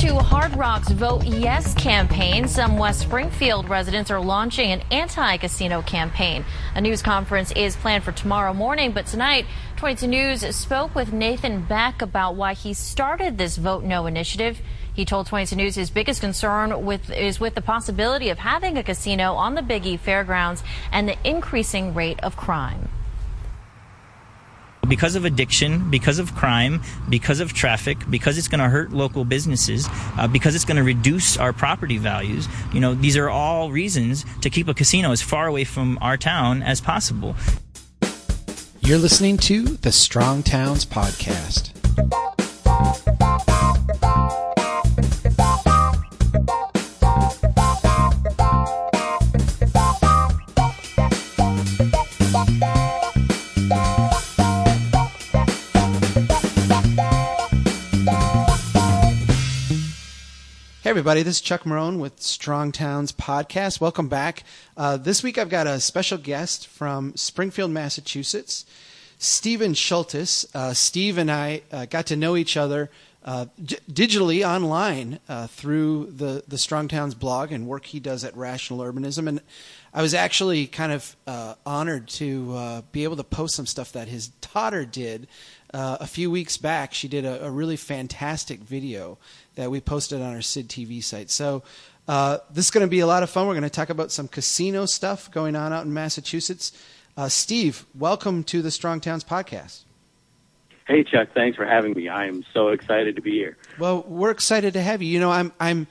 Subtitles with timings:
[0.00, 2.48] to Hard Rock's Vote Yes campaign.
[2.48, 6.46] Some West Springfield residents are launching an anti casino campaign.
[6.74, 9.44] A news conference is planned for tomorrow morning, but tonight,
[9.76, 14.62] 22 News spoke with Nathan Beck about why he started this Vote No initiative.
[14.94, 18.82] He told 22 News his biggest concern with, is with the possibility of having a
[18.82, 22.88] casino on the Big E fairgrounds and the increasing rate of crime
[24.88, 29.24] because of addiction, because of crime, because of traffic, because it's going to hurt local
[29.24, 29.88] businesses,
[30.18, 32.48] uh, because it's going to reduce our property values.
[32.72, 36.16] You know, these are all reasons to keep a casino as far away from our
[36.16, 37.36] town as possible.
[38.80, 41.70] You're listening to the Strong Towns Podcast.
[60.90, 63.80] Everybody, this is Chuck Marohn with Strong Towns Podcast.
[63.80, 64.42] Welcome back.
[64.76, 68.66] Uh, this week I've got a special guest from Springfield, Massachusetts,
[69.16, 70.52] Steven Shultis.
[70.52, 72.90] Uh, Steve and I uh, got to know each other
[73.24, 78.24] uh, d- digitally online uh, through the, the Strong Towns blog and work he does
[78.24, 79.28] at Rational Urbanism.
[79.28, 79.42] And
[79.94, 84.08] I was actually kind of uh, honored to be able to post some stuff that
[84.08, 85.28] his daughter did
[85.72, 89.18] a few weeks back, she did a, a, really fantastic video
[89.54, 91.30] that we posted on our Sid TV site.
[91.30, 91.62] So
[92.08, 93.46] uh, this is going to be a lot of fun.
[93.46, 96.72] We're going to talk about some casino stuff going on out in Massachusetts.
[97.16, 99.84] Uh, Steve, welcome to the Strong Towns podcast.
[100.86, 102.08] Hey Chuck, thanks for having me.
[102.08, 103.56] I am so excited to be here.
[103.78, 105.08] Well, we're excited to have you.
[105.08, 105.86] You know, I'm I'm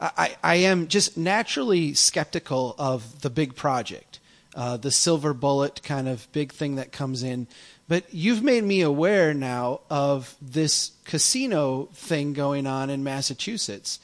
[0.00, 4.18] I, I am just naturally skeptical of the big project,
[4.56, 7.46] uh, the silver bullet kind of big thing that comes in
[7.90, 13.98] but you've made me aware now of this casino thing going on in Massachusetts.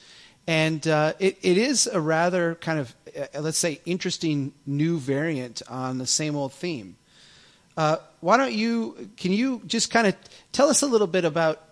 [0.48, 5.62] And uh, it, it is a rather kind of, uh, let's say, interesting new variant
[5.68, 6.96] on the same old theme.
[7.76, 10.16] Uh, why don't you, can you just kind of
[10.50, 11.62] tell us a little bit about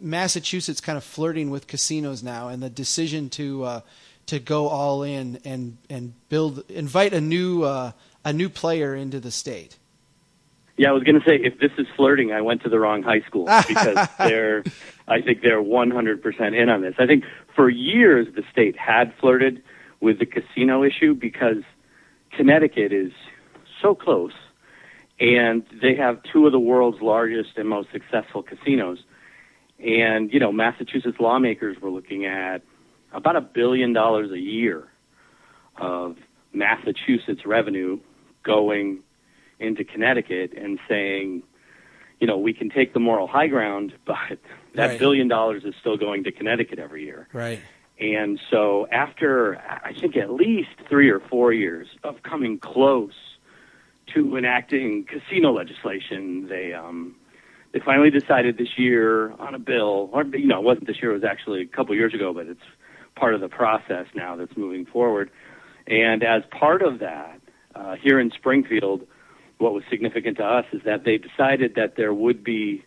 [0.00, 3.80] Massachusetts kind of flirting with casinos now and the decision to, uh,
[4.24, 7.92] to go all in and, and build, invite a new, uh,
[8.24, 9.76] a new player into the state?
[10.78, 13.02] Yeah, I was going to say if this is flirting, I went to the wrong
[13.02, 14.62] high school because they're,
[15.08, 16.94] I think they're 100% in on this.
[16.98, 17.24] I think
[17.54, 19.62] for years the state had flirted
[20.00, 21.64] with the casino issue because
[22.30, 23.12] Connecticut is
[23.82, 24.32] so close
[25.18, 28.98] and they have two of the world's largest and most successful casinos.
[29.80, 32.62] And, you know, Massachusetts lawmakers were looking at
[33.12, 34.86] about a billion dollars a year
[35.76, 36.16] of
[36.52, 37.98] Massachusetts revenue
[38.44, 39.00] going
[39.60, 41.42] into Connecticut and saying,
[42.20, 44.38] you know, we can take the moral high ground, but
[44.74, 44.98] that right.
[44.98, 47.28] billion dollars is still going to Connecticut every year.
[47.32, 47.60] Right.
[48.00, 53.12] And so after I think at least three or four years of coming close
[54.14, 57.16] to enacting casino legislation, they um
[57.72, 61.10] they finally decided this year on a bill, or you know, it wasn't this year,
[61.10, 62.62] it was actually a couple years ago, but it's
[63.16, 65.30] part of the process now that's moving forward.
[65.86, 67.40] And as part of that,
[67.74, 69.06] uh, here in Springfield,
[69.58, 72.84] what was significant to us is that they decided that there would be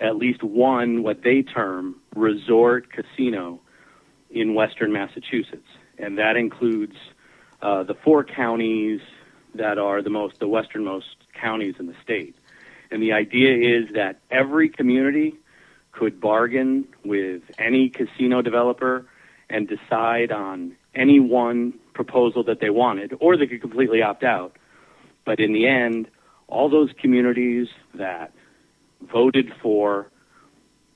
[0.00, 3.60] at least one what they term resort casino
[4.30, 5.68] in western Massachusetts,
[5.98, 6.96] and that includes
[7.62, 9.00] uh, the four counties
[9.54, 12.34] that are the most the westernmost counties in the state.
[12.90, 15.34] And the idea is that every community
[15.92, 19.06] could bargain with any casino developer
[19.48, 24.56] and decide on any one proposal that they wanted, or they could completely opt out.
[25.24, 26.08] But in the end,
[26.48, 28.32] all those communities that
[29.00, 30.10] voted for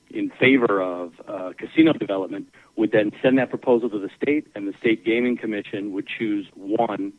[0.09, 4.67] in favor of uh, casino development would then send that proposal to the state, and
[4.67, 7.13] the state gaming commission would choose one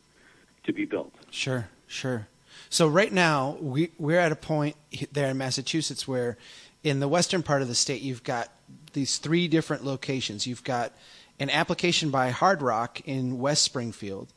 [0.63, 1.13] to be built.
[1.29, 2.27] Sure, sure.
[2.69, 4.75] So right now we we're at a point
[5.11, 6.37] there in Massachusetts where,
[6.83, 8.49] in the western part of the state, you've got
[8.93, 10.45] these three different locations.
[10.47, 10.93] You've got
[11.39, 14.27] an application by Hard Rock in West Springfield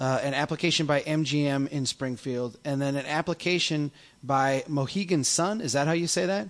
[0.00, 3.90] uh, an application by MGM in Springfield, and then an application
[4.22, 5.60] by Mohegan Sun.
[5.60, 6.48] Is that how you say that?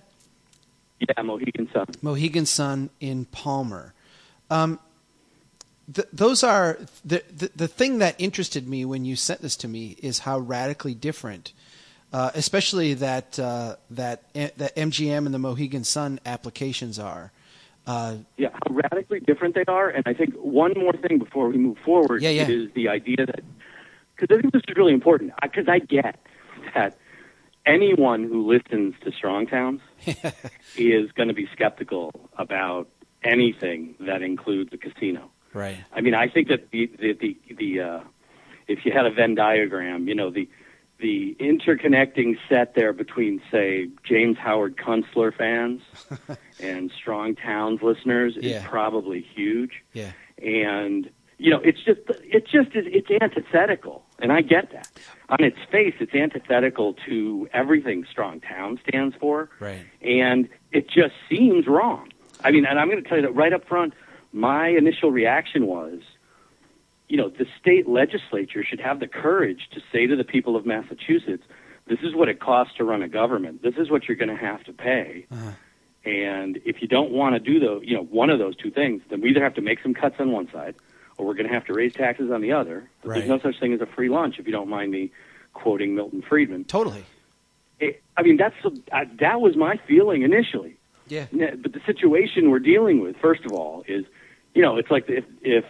[0.99, 1.87] Yeah, Mohegan Sun.
[2.01, 3.93] Mohegan Sun in Palmer.
[4.49, 4.79] Um,
[5.93, 9.67] th- those are the, the, the thing that interested me when you sent this to
[9.67, 11.53] me is how radically different,
[12.13, 17.31] uh, especially that uh, that that MGM and the Mohegan Sun applications are.
[17.87, 19.89] Uh, yeah, how radically different they are.
[19.89, 22.47] And I think one more thing before we move forward yeah, yeah.
[22.47, 23.41] is the idea that,
[24.15, 26.19] because I think this is really important, because I get
[26.73, 26.97] that
[27.65, 29.81] anyone who listens to Strong Towns
[30.77, 32.87] is going to be skeptical about
[33.23, 35.31] anything that includes a casino.
[35.53, 35.77] Right.
[35.93, 37.99] I mean, I think that the the the, the uh,
[38.67, 40.49] if you had a Venn diagram, you know, the
[40.99, 45.81] the interconnecting set there between, say, James Howard Kunstler fans
[46.61, 48.57] and Strong Towns listeners Yeah.
[48.61, 49.83] is probably huge.
[49.93, 50.11] Yeah.
[50.41, 54.89] And you know, it's just it's just it's antithetical, and I get that.
[55.27, 59.85] On its face, it's antithetical to everything Strong Town stands for Right.
[60.01, 62.07] and it just seems wrong.
[62.41, 63.93] I mean, and I'm going to tell you that right up front,
[64.31, 65.99] my initial reaction was,
[67.07, 70.65] you know, the state legislature should have the courage to say to the people of
[70.65, 71.43] Massachusetts,
[71.87, 73.61] this is what it costs to run a government.
[73.61, 75.27] This is what you're going to have to pay.
[76.03, 79.01] And if you don't want to do the, you know, one of those two things,
[79.09, 80.75] then we either have to make some cuts on one side,
[81.17, 82.89] or we're going to have to raise taxes on the other.
[83.03, 83.17] Right.
[83.17, 85.11] There's no such thing as a free lunch, if you don't mind me
[85.53, 87.05] quoting Milton Friedman Totally.
[87.79, 90.77] it, I mean, that's uh, that was my feeling initially.
[91.07, 91.27] Yeah.
[91.31, 94.05] But the situation we're dealing with, first of all, is,
[94.53, 95.65] you know, it's like if if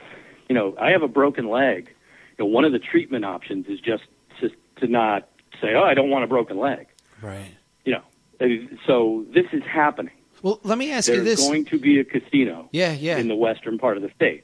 [0.50, 1.94] you know I have a broken leg,
[2.38, 4.04] you know, one of the treatment options is just
[4.40, 5.28] to to not
[5.62, 6.88] say, oh, I don't want a broken leg.
[7.22, 7.56] Right.
[7.86, 10.14] You know, so this is happening.
[10.42, 13.18] Well, let me ask you this: There's going to be a casino yeah, yeah.
[13.18, 14.44] in the western part of the state.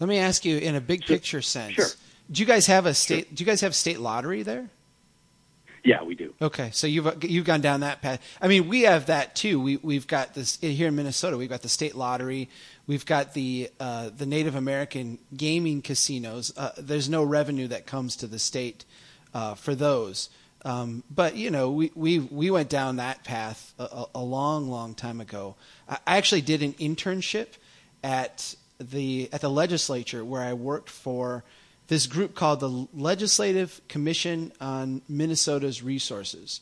[0.00, 1.16] Let me ask you in a big Sure.
[1.16, 1.74] picture sense.
[1.74, 1.86] Sure.
[2.30, 3.34] Do you guys have a state?
[3.34, 4.68] Do you guys have state lottery there?
[5.84, 6.32] Yeah, we do.
[6.40, 8.22] Okay, so you've you've gone down that path.
[8.40, 9.60] I mean, we have that too.
[9.60, 11.36] We we've got this here in Minnesota.
[11.36, 12.48] We've got the state lottery.
[12.86, 16.52] We've got the uh, the Native American gaming casinos.
[16.56, 18.84] Uh, there's no revenue that comes to the state
[19.34, 20.30] uh, for those.
[20.64, 24.94] Um, but you know, we, we we went down that path a, a, long, long
[24.94, 25.56] time ago.
[25.88, 27.48] I actually did an internship
[28.04, 31.42] at the at the legislature where I worked for
[31.88, 36.60] this group called the Legislative Commission on Minnesota's Resources.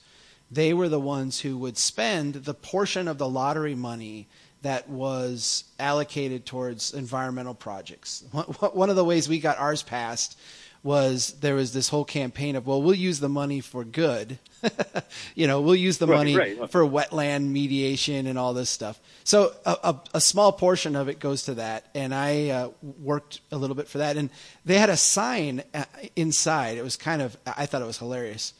[0.51, 4.27] They were the ones who would spend the portion of the lottery money
[4.63, 8.25] that was allocated towards environmental projects.
[8.33, 10.39] One- of the ways we got ours passed
[10.83, 14.39] was there was this whole campaign of, well, we'll use the money for good.
[15.35, 16.71] you know, we'll use the Right, money right.
[16.71, 18.99] for wetland mediation and all this stuff.
[19.25, 23.41] So a, a, a small portion of it goes to that, and I uh, worked
[23.53, 24.17] a little bit for that.
[24.17, 24.31] And
[24.65, 25.85] they had a sign uh,
[26.17, 26.79] inside.
[26.79, 28.55] It was kind of I thought it was hilarious,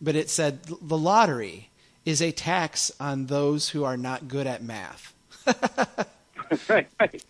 [0.00, 1.70] but it said the lottery
[2.04, 5.12] is a tax on those who are not good at math.
[6.68, 7.24] right, right,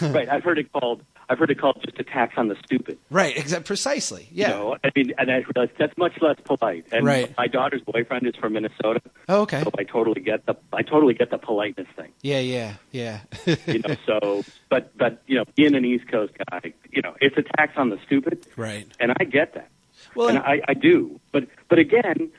[0.00, 0.28] right.
[0.28, 1.02] I've heard it called.
[1.28, 2.98] I've heard it called just a tax on the stupid.
[3.10, 4.28] Right, exactly, precisely.
[4.32, 4.48] Yeah.
[4.48, 6.86] You know, I mean, and I realized that's much less polite.
[6.92, 7.32] And Right.
[7.38, 9.62] my daughter's boyfriend is from Minnesota, Oh, okay.
[9.62, 12.12] so I totally get the I totally get the politeness thing.
[12.22, 13.20] Yeah, yeah, yeah.
[13.66, 17.36] You know, so but but you know, being an East Coast guy, you know, it's
[17.38, 18.86] a tax on the stupid, right.
[19.00, 19.68] and I get that,
[20.14, 21.20] Well, and I, I do.
[21.32, 22.30] But but again,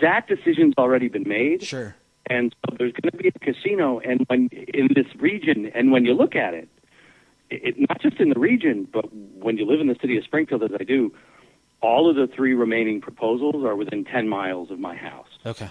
[0.00, 1.62] that decision's already been made.
[1.62, 1.96] sure.
[2.26, 6.04] And so there's going to be a casino, and when in this region, and when
[6.04, 6.68] you look at it,
[7.50, 10.62] it, not just in the region, but when you live in the city of Springfield,
[10.62, 11.12] as I do,
[11.80, 15.28] all of the three remaining proposals are within 10 miles of my house.
[15.44, 15.70] Okay.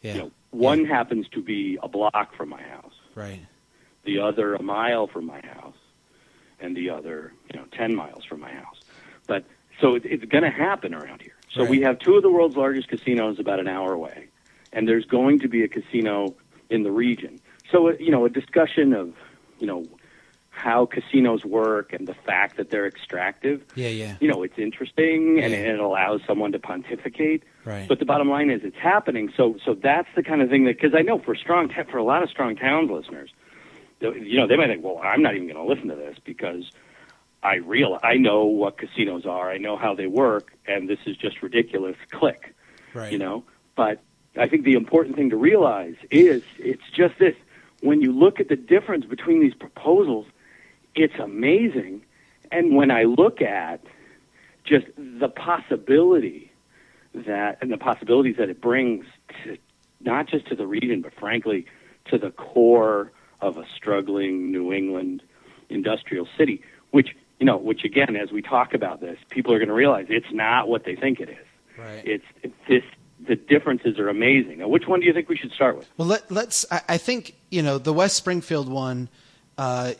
[0.00, 0.14] Yeah.
[0.14, 3.40] You know, one happens to be a block from my house, Right.
[4.04, 5.76] the other a mile from my house,
[6.60, 8.80] and the other, you know, 10 miles from my house.
[9.26, 9.44] But
[9.80, 11.32] so it, it's going to happen around here.
[11.52, 14.28] So we have two of the world's largest casinos about an hour away,
[14.72, 16.34] and there's going to be a casino
[16.70, 17.40] in the region.
[17.70, 19.12] So uh, you know, a discussion of
[19.58, 19.84] you know
[20.54, 23.64] how casinos work and the fact that they're extractive.
[23.74, 24.16] Yeah, yeah.
[24.20, 25.58] You know, it's interesting and, Yeah.
[25.58, 27.42] and it allows someone to pontificate.
[27.64, 27.88] Right.
[27.88, 29.32] But the bottom line is, it's happening.
[29.36, 32.04] So, so that's the kind of thing that because I know for strong for a
[32.04, 33.30] lot of strong towns listeners,
[34.00, 36.70] you know, they might think, well, I'm not even going to listen to this because
[37.42, 41.16] I real I know what casinos are, I know how they work, and this is
[41.16, 41.96] just ridiculous.
[42.10, 42.54] Click,
[42.94, 43.10] Right.
[43.10, 43.42] you know.
[43.74, 44.00] But
[44.36, 47.34] I think the important thing to realize is it's just this:
[47.80, 50.26] when you look at the difference between these proposals,
[50.94, 52.02] it's amazing.
[52.50, 53.80] And when I look at
[54.64, 56.52] just the possibility
[57.14, 59.04] that and the possibilities that it brings
[59.44, 59.58] to
[60.00, 61.66] not just to the region, but frankly
[62.06, 65.22] to the core of a struggling New England
[65.68, 69.68] industrial city, which you know, which again, as we talk about this, people are going
[69.68, 71.46] to realize it's not what they think it is.
[71.76, 72.02] Right.
[72.04, 72.84] It's, it's this.
[73.26, 74.58] The differences are amazing.
[74.58, 75.88] Now, which one do you think we should start with?
[75.96, 76.64] Well, let, let's.
[76.70, 79.08] I, I think you know the West Springfield one.
[79.58, 79.94] Uh,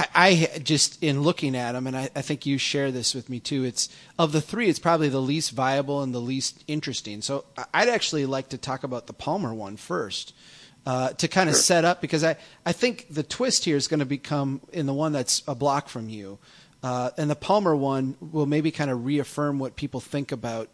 [0.00, 3.28] I, I just in looking at them, and I, I think you share this with
[3.28, 3.64] me too.
[3.64, 7.20] It's of the three, it's probably the least viable and the least interesting.
[7.20, 10.34] So I'd actually like to talk about the Palmer one first.
[10.86, 14.00] Uh, to kind of set up because I, I think the twist here is going
[14.00, 16.38] to become in the one that's a block from you,
[16.82, 20.70] uh, and the Palmer one will maybe kind of reaffirm what people think about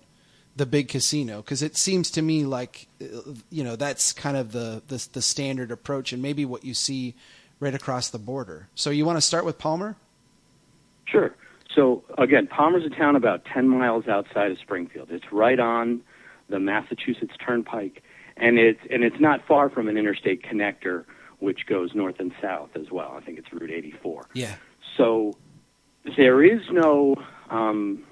[0.54, 4.52] the big casino because it seems to me like uh, you know that's kind of
[4.52, 7.16] the, the the standard approach and maybe what you see
[7.60, 8.68] right across the border.
[8.74, 9.96] So you want to start with Palmer?
[11.06, 11.34] Sure.
[11.74, 15.10] So again, Palmer's a town about 10 miles outside of Springfield.
[15.10, 16.00] It's right on
[16.48, 18.02] the Massachusetts Turnpike,
[18.36, 21.04] and it's and it's not far from an interstate connector
[21.38, 23.14] which goes north and south as well.
[23.16, 24.28] I think it's Route 84.
[24.32, 24.54] Yeah.
[24.96, 25.34] So
[26.16, 27.16] there is no
[27.50, 28.04] um,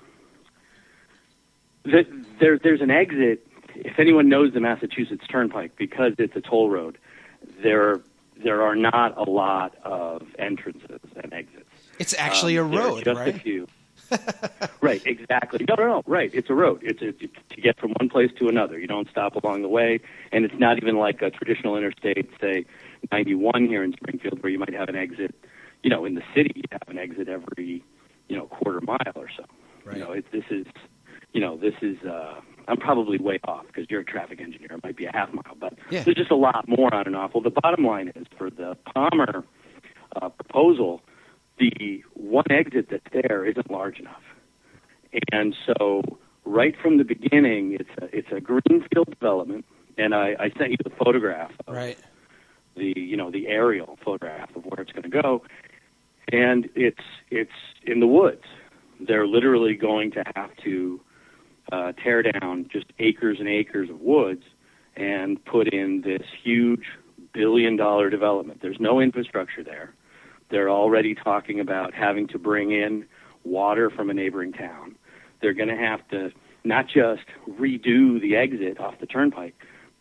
[1.84, 2.04] the,
[2.40, 2.58] there.
[2.58, 3.46] There's an exit.
[3.76, 6.98] If anyone knows the Massachusetts Turnpike, because it's a toll road,
[7.62, 8.00] there
[8.42, 11.68] there are not a lot of entrances and exits.
[11.98, 13.34] It's actually Um, a road, just right?
[13.34, 13.66] a few.
[14.80, 15.64] right, exactly.
[15.68, 16.02] No, no, no.
[16.06, 16.80] Right, it's a road.
[16.82, 18.78] It's a, to get from one place to another.
[18.78, 20.00] You don't stop along the way,
[20.32, 22.66] and it's not even like a traditional interstate, say
[23.12, 25.34] 91 here in Springfield, where you might have an exit.
[25.82, 27.82] You know, in the city, you have an exit every,
[28.28, 29.44] you know, quarter mile or so.
[29.84, 29.96] Right.
[29.96, 30.66] You know, it, this is,
[31.32, 31.98] you know, this is.
[32.04, 34.68] uh I'm probably way off because you're a traffic engineer.
[34.72, 36.02] It might be a half mile, but Yeah.
[36.04, 37.34] there's just a lot more on and off.
[37.34, 39.44] Well, the bottom line is for the Palmer
[40.20, 41.02] uh, proposal,
[41.58, 44.22] the one exit that's there isn't large enough.
[45.30, 46.02] And so,
[46.44, 49.64] right from the beginning, it's a, it's a greenfield development.
[49.96, 51.96] And I, I sent you the photograph of Right.
[52.76, 55.42] the you know the aerial photograph of where it's going to go,
[56.32, 57.52] and it's it's
[57.86, 58.42] in the woods.
[59.00, 61.00] They're literally going to have to
[61.72, 64.44] uh, tear down just acres and acres of woods
[64.96, 66.84] and put in this huge
[67.32, 68.60] billion dollar development.
[68.62, 69.94] There's no infrastructure there.
[70.50, 73.06] They're already talking about having to bring in
[73.44, 74.94] water from a neighboring town.
[75.40, 76.30] They're going to have to
[76.64, 79.54] not just redo the exit off the turnpike,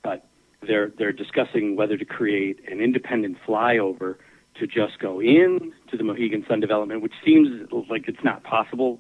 [0.04, 0.26] but
[0.66, 4.16] they're they're discussing whether to create an independent flyover
[4.56, 9.00] to just go in to the Mohegan Sun development, which seems like it's not possible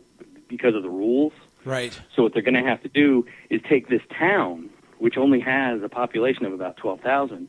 [0.49, 1.33] because of the rules.
[1.65, 1.99] Right.
[2.15, 5.81] So what they're going to have to do is take this town, which only has
[5.81, 7.47] a population of about 12,000,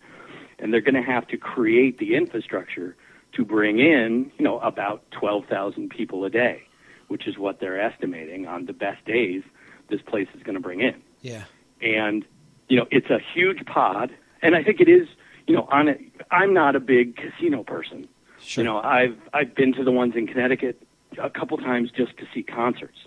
[0.58, 2.96] and they're going to have to create the infrastructure
[3.32, 6.62] to bring in, you know, about 12,000 people a day,
[7.08, 9.42] which is what they're estimating on the best days
[9.90, 11.02] this place is going to bring in.
[11.20, 11.44] Yeah.
[11.82, 12.24] And
[12.68, 14.10] you know, it's a huge pod,
[14.42, 15.08] and I think it is,
[15.46, 16.00] you know, on it.
[16.30, 18.08] I'm not a big casino person.
[18.40, 18.64] Sure.
[18.64, 20.82] You know, I've I've been to the ones in Connecticut
[21.22, 22.98] a couple times just to see concerts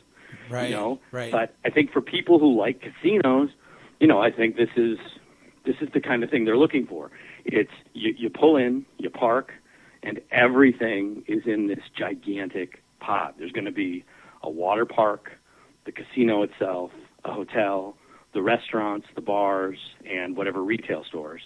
[0.49, 0.69] right.
[0.69, 0.99] you know.
[1.11, 1.31] Right.
[1.31, 3.49] But I think for people who like casinos,
[3.99, 4.97] you know, I think this is
[5.65, 7.11] this is the kind of thing they're looking for.
[7.45, 9.51] It's you, you pull in, you park,
[10.03, 13.35] and everything is in this gigantic pod.
[13.37, 14.03] There's going to be
[14.43, 15.31] a water park,
[15.85, 16.91] the casino itself,
[17.25, 17.97] a hotel,
[18.33, 21.41] the restaurants, the bars, and whatever retail stores.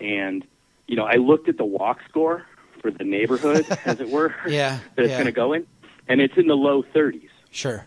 [0.00, 0.44] And
[0.86, 2.44] you know, I looked at the walk score
[2.80, 5.16] for the neighborhood, as it were, Yeah, that it's yeah.
[5.16, 5.66] going to go in,
[6.08, 7.86] and it's in the low 30s Sure.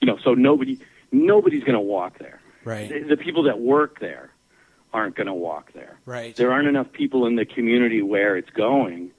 [0.00, 0.78] You know, so nobody
[1.12, 2.40] nobody's going to walk there.
[2.64, 2.88] Right.
[2.88, 4.30] The, the people that work there
[4.92, 5.98] aren't going to walk there.
[6.04, 6.34] Right.
[6.34, 9.12] There aren't enough people in the community where it's going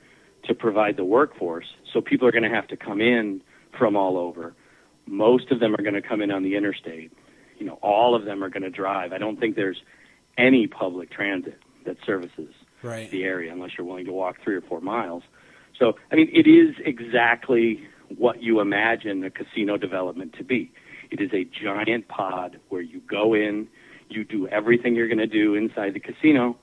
[0.44, 1.68] to provide the workforce.
[1.94, 3.42] So people are going to have to come in
[3.78, 4.54] from all over.
[5.06, 7.12] Most of them are going to come in on the interstate.
[7.58, 9.14] You know, all of them are going to drive.
[9.14, 9.82] I don't think there's
[10.38, 13.12] any public transit that services Right.
[13.12, 15.22] the area unless you're willing to walk three or four miles.
[15.78, 17.88] So, I mean, it is exactly
[18.18, 20.72] what you imagine a casino development to be.
[21.10, 23.68] It is a giant pod where you go in,
[24.10, 26.58] you do everything you're going to do inside the casino,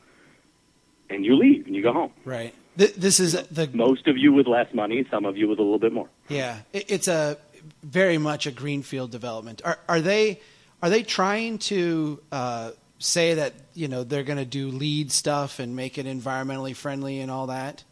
[1.10, 2.12] and you leave and you go home.
[2.24, 2.54] Right.
[2.76, 5.62] Th- this is the Most of you with less money, some of you with a
[5.62, 6.08] little bit more.
[6.28, 7.36] Yeah, it's a
[7.82, 9.62] very much a greenfield development.
[9.64, 10.40] Are are they
[10.82, 15.58] are they trying to uh, say that you know they're going to do LEED stuff
[15.58, 17.82] and make it environmentally friendly and all that?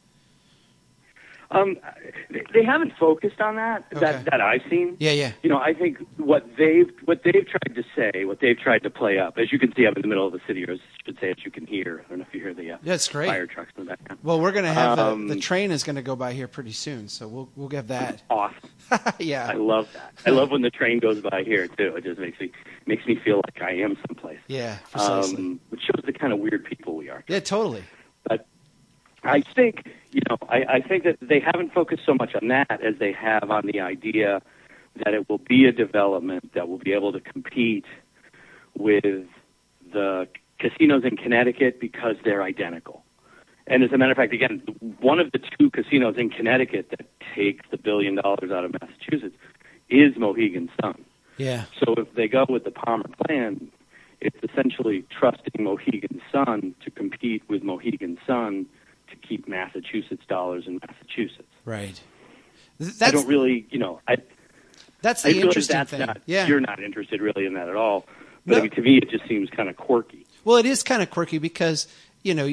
[1.51, 1.77] Um,
[2.53, 4.01] they- haven't focused on that Okay.
[4.01, 4.97] that that I've seen.
[4.99, 8.59] Yeah, yeah, you know, I think what they've what they've tried to say, what they've
[8.59, 10.65] tried to play up, as you can see, I'm in the middle of the city,
[10.65, 12.03] or as I should say, as you can hear.
[12.05, 13.29] I don't know if you hear the uh, that's great.
[13.29, 14.19] fire trucks in the background.
[14.25, 16.49] Well, we're going to have Um, the, the train is going to go by here
[16.49, 18.23] pretty soon, so we'll we'll get that.
[18.29, 18.59] Awesome!
[19.21, 20.15] yeah, I love that.
[20.27, 21.95] I love when the train goes by here too.
[21.95, 22.51] It just makes me
[22.87, 24.41] makes me feel like I am someplace.
[24.49, 25.37] yeah, precisely.
[25.37, 27.23] Um, which shows the kind of weird people we are.
[27.29, 27.85] yeah, totally.
[28.29, 28.47] But
[29.23, 32.81] I think, you know, I, I think that they haven't focused so much on that
[32.83, 34.43] as they have on the idea
[35.05, 37.85] that it will be a development that will be able to compete
[38.77, 39.27] with
[39.93, 43.05] the casinos in Connecticut because they're identical.
[43.67, 44.63] And as a matter of fact, again,
[45.01, 49.37] one of the two casinos in Connecticut that takes the billion dollars out of Massachusetts
[49.89, 51.05] is Mohegan Sun.
[51.37, 53.71] Yeah, So if they go with the Palmer plan,
[54.21, 58.67] it's essentially trusting Mohegan Sun to compete with Mohegan Sun
[59.11, 61.49] to keep Massachusetts dollars in Massachusetts.
[61.65, 62.01] right.
[62.79, 64.17] Th- I don't really, you know, I,
[65.01, 66.01] that's the realize interesting that's thing.
[66.01, 68.07] not, yeah, you're not interested really in that at all.
[68.45, 68.63] But I No.
[68.65, 70.27] mean, to me, it just seems kind of quirky.
[70.45, 71.89] Well, it is kind of quirky because
[72.23, 72.49] you know,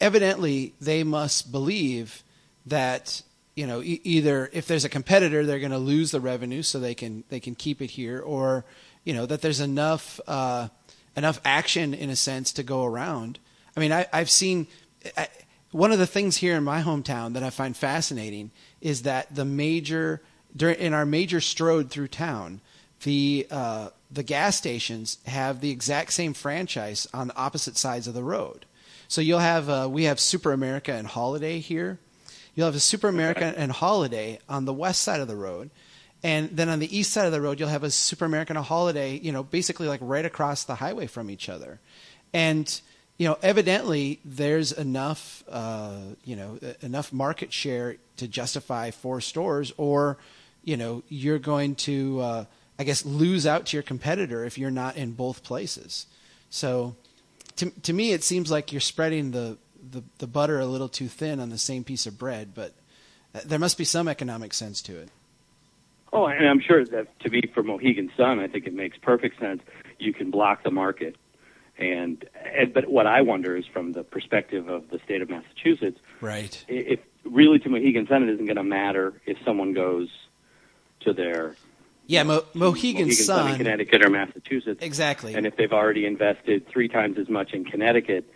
[0.00, 2.22] evidently they must believe
[2.66, 3.22] that
[3.54, 6.78] you know e- either if there's a competitor they're going to lose the revenue so
[6.78, 8.64] they can they can keep it here or
[9.04, 10.68] you know that there's enough uh,
[11.16, 13.38] enough action in a sense to go around
[13.76, 14.66] i mean I, i've seen
[15.16, 15.28] I,
[15.72, 18.50] one of the things here in my hometown that i find fascinating
[18.80, 20.20] is that the major
[20.56, 22.60] during in our major stroad through town
[23.04, 28.14] the uh, the gas stations have the exact same franchise on the opposite sides of
[28.14, 28.66] the road
[29.08, 31.98] so you'll have uh, we have super america and holiday here
[32.54, 35.70] You'll have a Super America and Holiday on the west side of the road.
[36.22, 38.58] And then on the east side of the road, you'll have a Super America and
[38.58, 41.80] a Holiday, you know, basically like right across the highway from each other.
[42.34, 42.80] And,
[43.20, 49.74] you know, evidently there's enough, uh, you know, enough market share to justify four stores,
[49.76, 50.16] or,
[50.64, 52.44] you know, you're going to, uh,
[52.78, 56.06] I guess, lose out to your competitor if you're not in both places.
[56.48, 56.96] So,
[57.56, 59.58] to to me, it seems like you're spreading the
[59.90, 62.72] the, the butter a little too thin on the same piece of bread, but
[63.44, 65.10] there must be some economic sense to it.
[66.10, 69.38] Oh, and I'm sure that to me, for Mohegan Sun, I think it makes perfect
[69.38, 69.60] sense.
[69.98, 71.16] You can block the market,
[71.80, 75.98] and, and but what I wonder is from the perspective of the state of Massachusetts,
[76.20, 76.64] right?
[76.68, 80.08] If really to Mohegan Sun, it isn't going to matter if someone goes
[81.00, 81.56] to their
[82.06, 85.34] yeah, Mo- Mohegan, Mohegan Sun, Sun in Connecticut or Massachusetts, exactly.
[85.34, 88.28] And if they've already invested three times as much in Connecticut,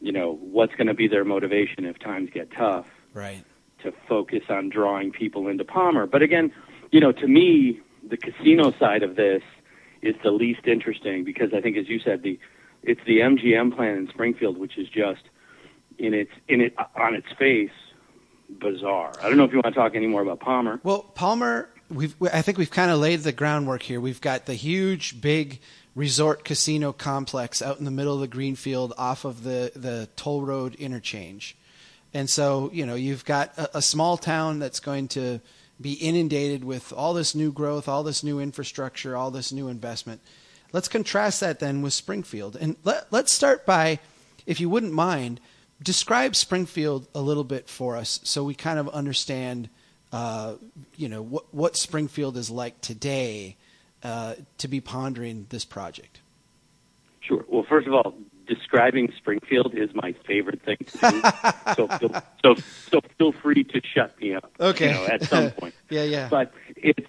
[0.00, 2.86] you know, what's going to be their motivation if times get tough?
[3.14, 3.42] Right.
[3.82, 6.06] To focus on drawing people into Palmer.
[6.06, 6.52] But again,
[6.90, 9.42] you know, to me, the casino side of this
[10.02, 12.38] is the least interesting because I think, as you said, the
[12.86, 15.22] it's the MGM plan in Springfield, which is just
[15.98, 17.70] in its in it on its face
[18.48, 19.12] bizarre.
[19.22, 20.80] I don't know if you want to talk any more about Palmer.
[20.82, 24.00] Well, Palmer, we've I think we've kind of laid the groundwork here.
[24.00, 25.60] We've got the huge, big
[25.94, 30.42] resort casino complex out in the middle of the greenfield off of the, the toll
[30.42, 31.56] road interchange.
[32.12, 35.40] And so, you know, you've got a, a, small town that's going to
[35.80, 40.20] be inundated with all this new growth, all this new infrastructure, all this new investment.
[40.74, 42.56] Let's contrast that then with Springfield.
[42.56, 44.00] And let, let's start by,
[44.44, 45.40] if you wouldn't mind,
[45.80, 49.68] describe Springfield a little bit for us so we kind of understand,
[50.12, 50.54] uh,
[50.96, 53.56] you know, what, what Springfield is like today
[54.02, 56.18] uh, to be pondering this project?
[57.20, 57.44] Sure.
[57.46, 58.12] Well, first of all,
[58.48, 61.22] describing Springfield is my favorite thing to do.
[61.76, 62.54] so, feel, so,
[62.90, 64.50] so feel free to shut me up.
[64.58, 64.88] Okay.
[64.88, 65.74] You know, at some point.
[65.88, 66.26] yeah, yeah.
[66.28, 67.06] But it's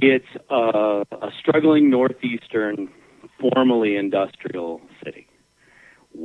[0.00, 2.88] it's a, a struggling northeastern,
[3.40, 5.26] formerly industrial city,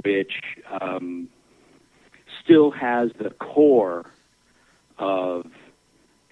[0.06, 0.34] which
[0.80, 1.28] um,
[2.44, 4.06] still has the core
[5.00, 5.48] of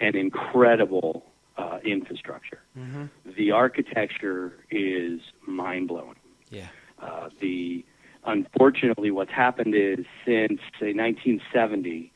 [0.00, 1.24] an incredible
[1.58, 2.60] uh, infrastructure.
[2.78, 3.06] Mm-hmm.
[3.36, 6.16] The architecture is mind blowing.
[6.50, 6.68] Yeah.
[7.00, 7.84] Uh, the
[8.24, 12.12] unfortunately, what's happened is since say 1970,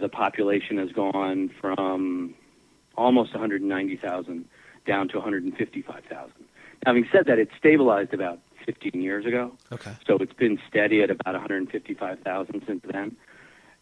[0.00, 2.34] the population has gone from
[2.96, 4.44] almost 190,000
[4.86, 6.32] down to 155,000.
[6.86, 9.52] Having said that, it stabilized about 15 years ago.
[9.72, 9.92] Okay.
[10.06, 13.16] So it's been steady at about 155,000 since then.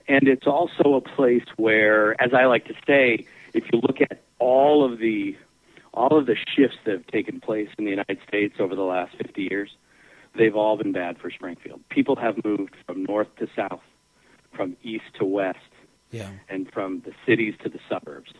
[0.08, 4.22] And it's also a place where, as I like to say, if you look at
[4.38, 5.36] all of the
[5.94, 9.14] all of the shifts that have taken place in the United States over the last
[9.18, 9.76] 50 years,
[10.34, 11.86] they've all been bad for Springfield.
[11.90, 13.82] People have moved from north to south,
[14.56, 15.58] from east to west,
[16.10, 16.30] yeah.
[16.48, 18.32] and from the cities to the suburbs.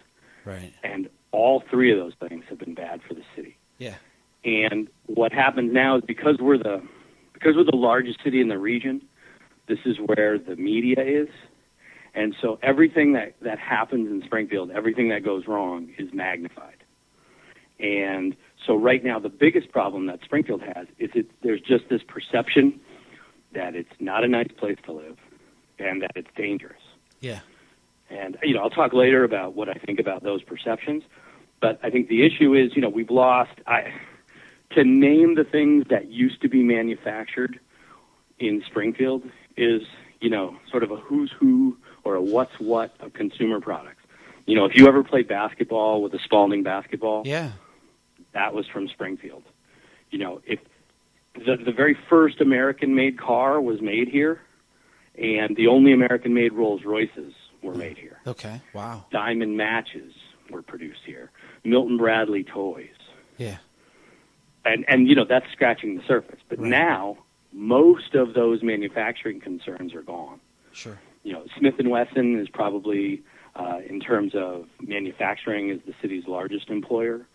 [0.47, 0.73] Right.
[0.83, 3.57] And all three of those things have been bad for the city.
[3.79, 3.95] Yeah.
[4.45, 6.83] And what happens now is because we're the
[7.33, 9.03] because we're the largest city in the region,
[9.67, 11.29] this is where the media is.
[12.15, 16.85] And so everything that, that happens in Springfield, everything that goes wrong is magnified.
[17.81, 22.03] And so right now, the biggest problem that Springfield has is it, there's just this
[22.07, 22.79] perception
[23.55, 25.17] that it's not a nice place to live
[25.79, 26.81] and that it's dangerous.
[27.21, 27.41] Yeah.
[28.09, 31.03] And, you know, I'll talk later about what I think about those perceptions.
[31.63, 33.95] But I think the issue is, you know, we've lost, I,
[34.71, 37.61] to name the things that used to be manufactured
[38.41, 39.23] in Springfield
[39.57, 39.83] is,
[40.21, 44.03] you know, sort of a who's who or a what's what of consumer products.
[44.45, 47.53] You know, if you ever played basketball with a Spalding basketball, yeah,
[48.33, 49.45] that was from Springfield.
[50.11, 50.59] You know, if
[51.35, 54.41] the the very first American-made car was made here,
[55.17, 58.19] and the only American-made Rolls Royces were made here.
[58.27, 59.05] Okay, wow.
[59.13, 60.13] Diamond matches
[60.53, 61.31] were produced here.
[61.65, 62.89] Milton Bradley toys.
[63.39, 63.59] Yeah.
[64.65, 66.39] And and you know that's scratching the surface.
[66.49, 66.69] But right.
[66.69, 67.19] now
[67.53, 70.41] most of those manufacturing concerns are gone.
[70.73, 73.23] Sure you know, Smith and Wesson is probably,
[73.55, 77.27] uh, in terms of manufacturing, is the city's largest employer.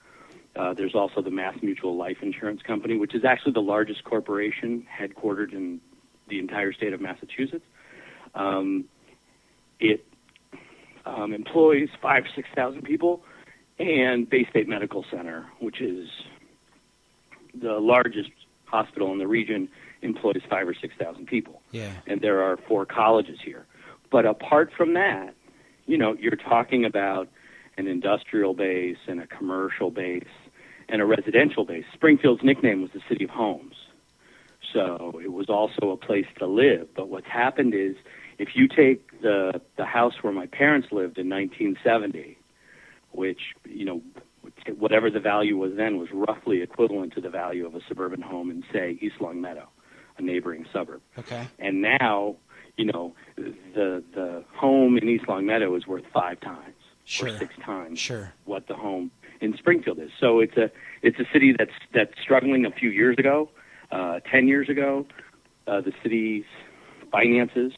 [0.55, 4.85] Uh, there's also the Mass Mutual Life Insurance Company, which is actually the largest corporation
[4.91, 5.79] headquartered in
[6.27, 7.65] the entire state of Massachusetts.
[8.33, 8.85] Um,
[9.79, 10.05] it
[11.07, 13.23] um, employs five six thousand people,
[13.79, 16.09] and Bay State Medical Center, which is
[17.53, 18.31] the largest
[18.65, 19.69] hospital in the region,
[20.01, 21.61] employs five or six thousand people.
[21.71, 21.93] Yeah.
[22.05, 23.65] And there are four colleges here.
[24.11, 25.33] But apart from that,
[25.85, 27.29] you know, you're talking about
[27.77, 30.23] an industrial base and a commercial base
[30.89, 31.85] and a residential base.
[31.93, 33.75] Springfield's nickname was the city of homes.
[34.73, 36.87] So it was also a place to live.
[36.95, 37.95] But what's happened is
[38.37, 42.37] if you take the the house where my parents lived in 1970,
[43.11, 44.01] which, you know,
[44.77, 48.49] whatever the value was then was roughly equivalent to the value of a suburban home
[48.49, 49.67] in say East Longmeadow,
[50.17, 51.01] a neighboring suburb.
[51.17, 51.47] Okay.
[51.59, 52.35] And now,
[52.77, 57.29] you know, the the home in East Longmeadow is worth 5 times Sure.
[57.29, 58.33] or 6 times Sure.
[58.45, 60.11] what the home in Springfield is.
[60.19, 60.69] So it's a
[61.01, 62.65] it's a city that's that's struggling.
[62.65, 63.49] A few years ago,
[63.91, 65.05] uh, ten years ago,
[65.67, 66.43] uh, the city's
[67.11, 67.71] finances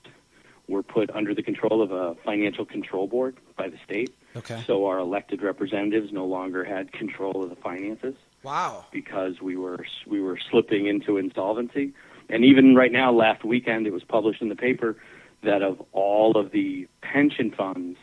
[0.69, 4.15] were put under the control of a financial control board by the state.
[4.35, 4.63] Okay.
[4.67, 8.85] So our elected representatives no longer had control of the finances Wow.
[8.91, 11.93] because we were we were slipping into insolvency.
[12.29, 14.95] And even right now, last weekend, it was published in the paper
[15.41, 17.97] that of all of the pension funds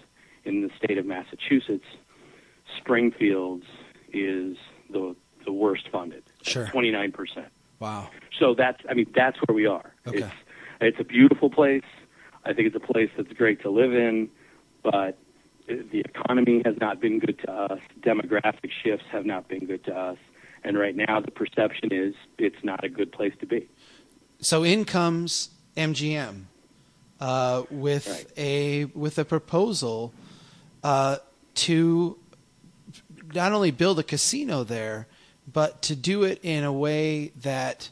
[0.45, 1.85] in the state of Massachusetts,
[2.79, 3.67] Springfield's
[4.13, 4.57] is
[4.91, 6.67] the the worst funded, Sure.
[6.67, 7.47] twenty nine percent.
[7.79, 8.09] Wow.
[8.39, 9.93] So that's I mean that's where we are.
[10.09, 10.19] Okay.
[10.19, 10.35] It's
[10.81, 11.85] it's a beautiful place.
[12.47, 14.29] I think it's a place that's great to live in,
[14.83, 15.19] but
[15.67, 17.81] the economy has not been good to us.
[18.01, 20.19] Demographic shifts have not been good to us.
[20.63, 23.69] And right now the perception is it's not a good place to be.
[24.41, 26.45] So in comes MGM
[27.21, 28.27] uh, with Right.
[28.37, 30.13] a with a proposal
[30.85, 31.17] uh,
[31.67, 32.17] to
[33.35, 35.09] not only build a casino there,
[35.53, 37.91] but to do it in a way that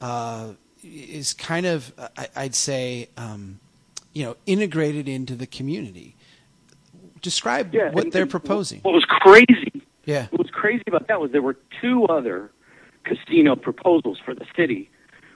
[0.00, 3.60] uh, is kind of, I, I'd say, um,
[4.12, 6.16] you know, integrated into the community.
[7.22, 8.80] Describe what they're proposing.
[8.80, 10.26] What was crazy Yeah.
[10.30, 12.50] What was crazy about that was there were two other
[13.04, 14.90] casino proposals for the city,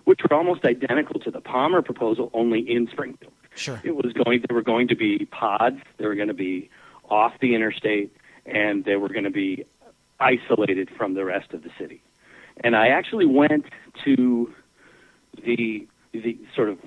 [0.05, 3.33] which were almost identical to the Palmer proposal, only in Springfield.
[3.55, 3.81] Sure.
[3.85, 4.43] It was going.
[4.49, 5.81] They were going to be pods.
[5.99, 6.71] They were going to be
[7.09, 8.15] off the interstate,
[8.47, 9.65] and they were going to be
[10.19, 12.03] isolated from the rest of the city.
[12.63, 13.67] And I actually went
[14.05, 14.53] to
[15.45, 16.79] the the sort of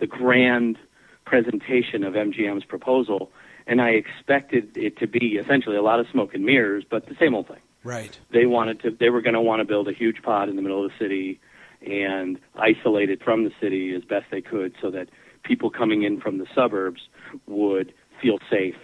[0.00, 0.78] the grand
[1.26, 3.30] presentation of MGM's proposal,
[3.66, 7.16] and I expected it to be essentially a lot of smoke and mirrors, but the
[7.20, 8.18] same old thing Right.
[8.30, 10.62] they wanted to they were going to want to build a huge pod in the
[10.62, 11.40] middle of the city
[11.86, 15.08] and isolate it from the city as best they could so that
[15.44, 17.02] people coming in from the suburbs
[17.46, 18.74] would feel safe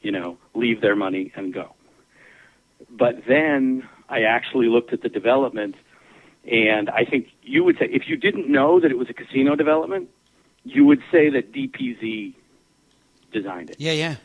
[0.00, 1.72] you know leave their money and go
[2.90, 5.76] but then i actually looked at the development
[6.50, 9.54] and i think you would say if you didn't know that it was a casino
[9.54, 10.08] development
[10.74, 12.34] you would say that dpz
[13.32, 14.16] designed it Yeah, yeah.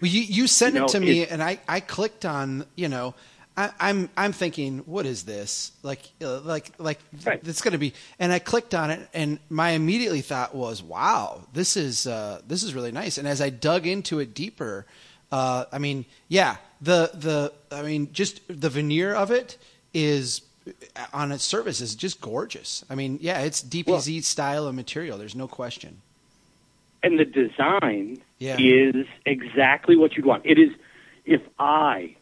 [0.00, 2.66] Well, you you sent You know, it to me, and I, I clicked on.
[2.76, 3.14] You know,
[3.56, 5.72] I, I'm I'm thinking, what is this?
[5.82, 7.40] Like uh, like like Right.
[7.42, 7.94] it's going to be.
[8.18, 12.62] And I clicked on it, and my immediately thought was, wow, this is uh, this
[12.62, 13.16] is really nice.
[13.16, 14.84] And as I dug into it deeper,
[15.32, 19.56] uh, I mean, yeah, the the I mean, just the veneer of it
[19.94, 20.42] is
[21.12, 22.84] on its surface is just gorgeous.
[22.90, 25.18] I mean, yeah, it's DPZ style of material.
[25.18, 26.02] There's no question.
[27.02, 28.56] and the design Yeah.
[28.58, 30.44] is exactly what you'd want.
[30.44, 30.70] It is
[31.24, 32.16] if I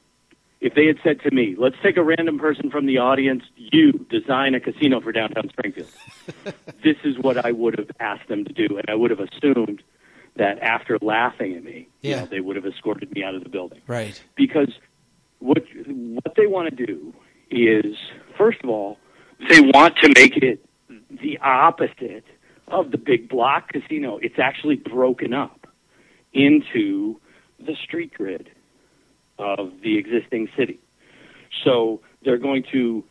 [0.60, 3.92] if they had said to me, "Let's take a random person from the audience, you
[4.10, 5.88] design a casino for downtown Springfield."
[6.82, 9.82] this is what I would have asked them to do, and I would have assumed
[10.36, 12.20] that after laughing at me, you Yeah.
[12.22, 14.20] know, they would have escorted me out of the building Right.
[14.36, 14.70] because
[15.38, 17.14] what what they want to do
[17.50, 17.96] is
[18.36, 18.98] first of all
[19.48, 20.64] they want to make it
[21.10, 22.24] the opposite
[22.68, 24.18] of the big block casino.
[24.22, 25.66] It's actually broken up
[26.32, 27.20] into
[27.58, 28.50] the street grid
[29.38, 30.80] of the existing city.
[31.64, 33.04] So they're going to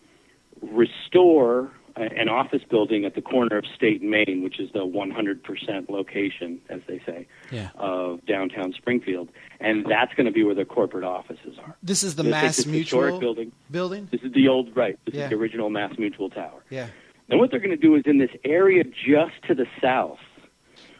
[0.62, 5.89] restore an office building at the corner of State and Main, which is the 100%
[5.89, 7.69] location, as they say, Yeah.
[7.75, 9.29] of downtown Springfield,
[9.60, 11.75] and that's going to be where their corporate offices are.
[11.84, 13.51] This is the This- Mass Mutual building.
[13.69, 14.08] building.
[14.12, 14.97] This is the old right.
[15.06, 15.25] This Yeah.
[15.25, 16.63] is the original Mass Mutual Tower.
[16.71, 16.88] Yeah.
[17.29, 20.19] Now, what they're going to do is in this area just to the south,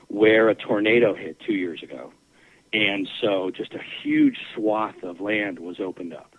[0.10, 2.14] where a tornado hit two years ago,
[2.72, 6.36] and so just a huge swath of land was opened up,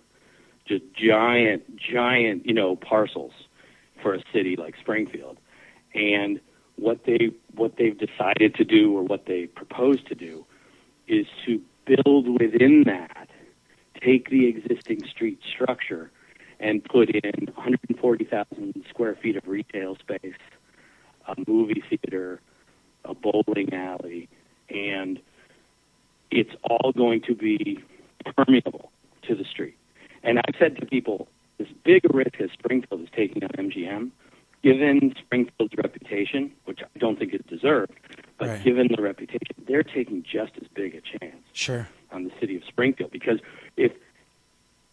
[0.64, 3.32] just giant, giant, you know, parcels
[4.04, 5.38] for a city like Springfield,
[5.94, 6.38] and
[6.76, 10.44] what they what they've decided to do or what they propose to do
[11.08, 13.28] is to build within that,
[14.02, 16.10] take the existing street structure
[16.60, 20.34] and put in 140,000 square feet of retail space,
[21.26, 22.40] a movie theater,
[23.04, 24.28] a bowling alley,
[24.68, 25.20] and
[26.30, 27.82] it's all going to be
[28.36, 28.90] permeable
[29.22, 29.76] to the street.
[30.22, 31.28] And I've said to people,
[31.60, 34.10] as big a risk as Springfield is taking on MGM,
[34.62, 37.92] given Springfield's reputation, which I don't think it deserved,
[38.38, 38.64] but Right.
[38.64, 41.88] given the reputation, they're taking just as big a chance Sure.
[42.10, 43.40] on the city of Springfield because
[43.76, 43.92] if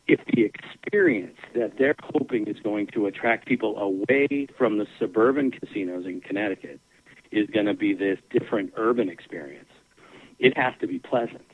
[0.07, 5.51] if the experience that they're hoping is going to attract people away from the suburban
[5.51, 6.81] casinos in Connecticut
[7.31, 9.69] is going to be this different urban experience,
[10.39, 11.45] it has to be pleasant.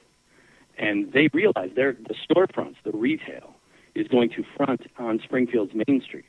[0.78, 3.54] And they realize they're, the storefronts, the retail,
[3.98, 6.26] is going to front on Springfield's Main Street.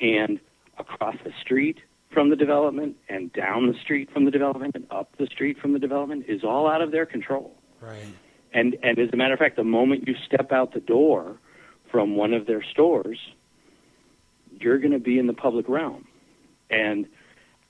[0.00, 0.40] And
[0.78, 1.78] across the street
[2.10, 5.72] from the development and down the street from the development and up the street from
[5.72, 7.54] the development is all out of their control.
[7.80, 8.06] Right.
[8.52, 11.38] And and as a matter of fact, the moment you step out the door
[11.90, 13.18] from one of their stores,
[14.60, 16.06] you're going to be in the public realm.
[16.70, 17.06] And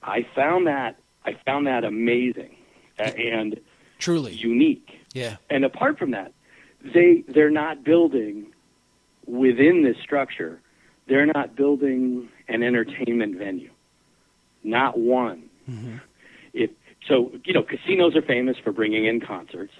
[0.03, 2.57] I found that I found that amazing
[2.99, 3.61] uh, and
[3.99, 4.33] Truly.
[4.33, 4.90] unique.
[5.12, 5.37] Yeah.
[5.51, 6.33] And apart from that,
[6.83, 8.52] they they're not building
[9.33, 10.61] within this structure.
[11.09, 13.71] They're not building an entertainment venue.
[14.62, 15.45] Not one.
[16.53, 16.71] If
[17.09, 19.73] so, you know, casinos are famous for bringing in concerts,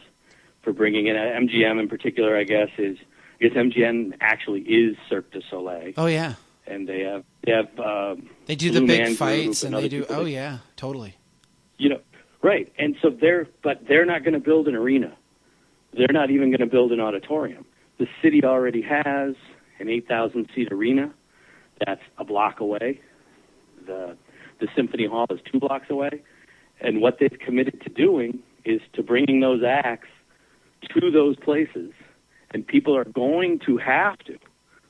[0.63, 2.37] for bringing in uh, MGM in particular.
[2.37, 2.97] I guess is
[3.41, 6.35] I guess MGM actually is Cirque du Soleil, Oh yeah.
[6.67, 9.89] and they have they have um, They do the big Man fights and other they
[9.89, 10.07] do.
[10.09, 10.59] Oh that- yeah.
[10.77, 11.15] Totally.
[11.79, 12.01] you know,
[12.43, 12.73] right.
[12.79, 15.17] And so they're, but they're not going to build an arena.
[15.93, 17.65] They're not even going to build an auditorium.
[18.03, 19.37] The city already has
[19.79, 21.15] an 8,000 seat arena
[21.87, 23.01] that's a block away.
[23.87, 24.17] The,
[24.59, 26.21] the Symphony Hall is two blocks away.
[26.81, 30.09] And what they've committed to doing is to bringing those acts
[30.99, 31.93] to those places.
[32.51, 34.37] And people are going to have to.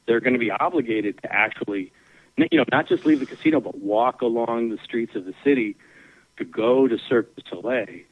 [0.07, 1.93] They're going to be obligated to actually,
[2.39, 5.77] you know, not just leave the casino, but walk along the streets of the city
[6.39, 8.05] to go to Cirque du Soleil,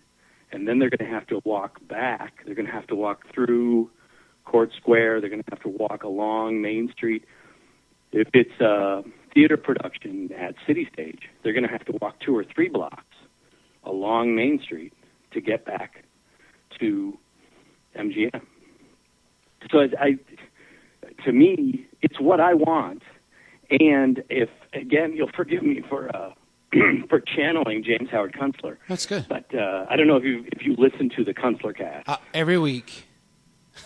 [0.52, 2.42] and then they're going to have to walk back.
[2.44, 3.88] They're going to have to walk through
[4.50, 5.20] Court Square.
[5.20, 7.24] They're going to have to walk along Main Street.
[8.12, 12.36] If it's a theater production at City Stage, they're going to have to walk two
[12.36, 13.04] or three blocks
[13.84, 14.92] along Main Street
[15.32, 16.04] to get back
[16.80, 17.16] to
[17.96, 18.42] MGM.
[19.70, 20.18] So I, I
[21.24, 23.02] to me, it's what I want.
[23.70, 26.32] And if again, you'll forgive me for uh,
[27.08, 29.26] for channeling James Howard Kunstler, That's good.
[29.28, 32.08] but uh, I don't know if you if you listen to the Kunstler cast.
[32.08, 33.06] Uh, every week.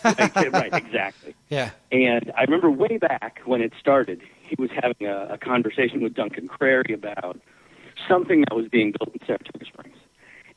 [0.03, 1.35] Right, exactly.
[1.49, 1.71] Yeah.
[1.91, 6.15] And I remember way back when it started, he was having a, a conversation with
[6.15, 7.39] Duncan Crary about
[8.07, 9.97] something that was being built in Saratoga Springs.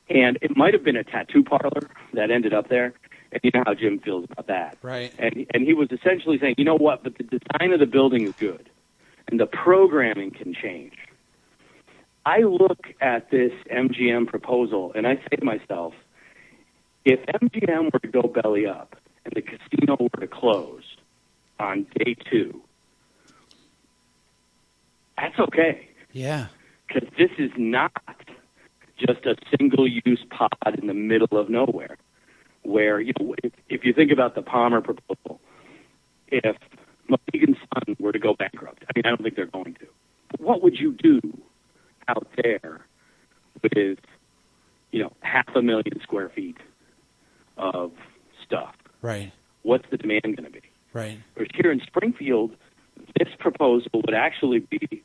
[0.08, 2.94] And it might have been a tattoo parlor that ended up there.
[3.30, 4.78] And you know how Jim feels about that.
[4.80, 5.12] Right.
[5.18, 8.26] And, and he was essentially saying, you know what, but the design of the building
[8.26, 8.70] is good.
[9.28, 10.94] And the programming can change.
[12.24, 15.94] I look at this MGM proposal and I say to myself,
[17.04, 18.96] if MGM were to go belly up
[19.34, 20.82] and the casino were to close
[21.60, 22.60] on day two,
[25.16, 26.46] that's okay Yeah.
[26.86, 27.92] because this is not
[28.98, 31.96] just a single-use pod in the middle of nowhere.
[32.62, 35.40] Where you know, if, if you think about the Palmer proposal,
[36.26, 36.56] if
[37.08, 39.86] Mohegan Sun were to go bankrupt, I mean, I don't think they're going to.
[40.30, 41.20] But what would you do
[42.08, 42.80] out there
[43.62, 43.72] with
[44.90, 46.58] you know half a million square feet
[47.56, 47.92] of
[48.44, 48.74] stuff?
[49.02, 49.32] Right.
[49.62, 50.62] What's the demand going to be?
[50.92, 51.18] Right.
[51.34, 52.52] Whereas here in Springfield,
[53.18, 55.02] this proposal would actually be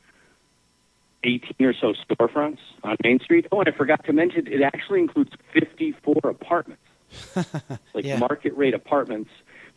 [1.24, 3.46] 18 or so storefronts on Main Street.
[3.52, 6.82] Oh, and I forgot to mention, it actually includes 54 apartments,
[7.94, 8.18] like Yeah.
[8.18, 9.30] market rate apartments.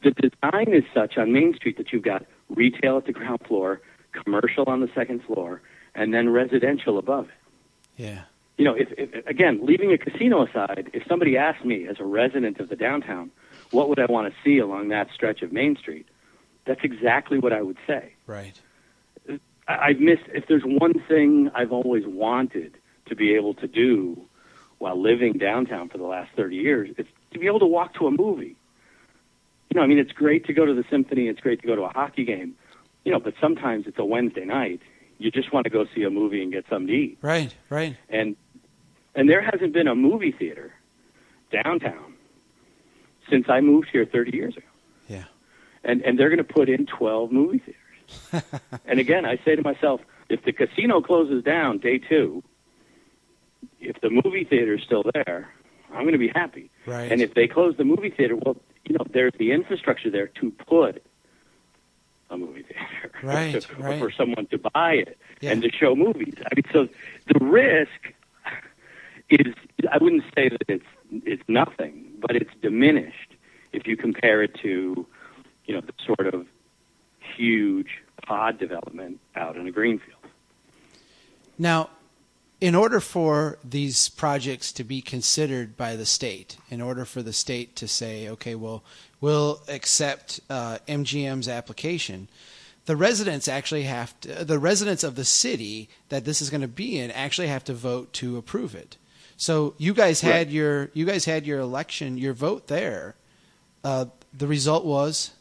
[0.03, 3.81] The design is such on Main Street that you've got retail at the ground floor,
[4.11, 5.61] commercial on the second floor,
[5.95, 8.21] and then residential above it Yeah.
[8.57, 12.03] you know, if, if again, leaving a casino aside, if somebody asked me as a
[12.05, 13.31] resident of the downtown,
[13.71, 16.07] what would I want to see along that stretch of Main Street?
[16.65, 18.13] That's exactly what I would say.
[18.25, 18.59] Right.
[19.67, 22.77] I, I've missed, if there's one thing I've always wanted
[23.07, 24.21] to be able to do
[24.79, 28.07] while living downtown for the last 30 years, it's to be able to walk to
[28.07, 28.55] a movie.
[29.69, 31.75] You know, I mean, it's great to go to the symphony, it's great to go
[31.75, 32.53] to a hockey game,
[33.03, 34.81] you know, but sometimes it's a Wednesday night.
[35.19, 37.53] You just want to go see a movie and get something to eat Right.
[37.69, 37.97] Right.
[38.09, 38.35] and
[39.15, 40.71] and there hasn't been a movie theater
[41.51, 42.13] downtown
[43.29, 44.65] since I moved here 30 years ago.
[45.07, 45.23] Yeah.
[45.83, 48.43] And and they're going to put in 12 movie theaters.
[48.85, 52.43] and again, I say to myself, if the casino closes down day 2,
[53.79, 55.49] if the movie theater's still there,
[55.91, 56.69] I'm going to be happy.
[56.85, 57.11] Right.
[57.11, 60.51] And if they close the movie theater, well, you know, there's the infrastructure there to
[60.51, 61.03] put
[62.29, 63.99] a movie theater, Right, to- right.
[63.99, 65.51] for someone to buy it Yeah.
[65.51, 66.33] and to show movies.
[66.39, 66.87] I mean, so
[67.33, 68.13] the risk
[69.29, 69.53] is
[69.91, 73.35] I wouldn't say that it's it's nothing, but it's diminished
[73.73, 75.05] if you compare it to,
[75.65, 76.47] you know, the sort of
[77.35, 80.17] huge pod development out in a greenfield.
[81.57, 81.89] Now,
[82.59, 87.33] in order for these projects to be considered by the state, in order for the
[87.33, 88.83] state to say, okay, well,
[89.21, 92.27] we'll accept uh, MGM's application,
[92.85, 96.67] the residents actually have to, the residents of the city that this is going to
[96.67, 98.97] be in actually have to vote to approve it.
[99.37, 100.49] So you guys had Right.
[100.49, 103.15] your you guys had your election, your vote there.
[103.83, 105.31] Uh, the result was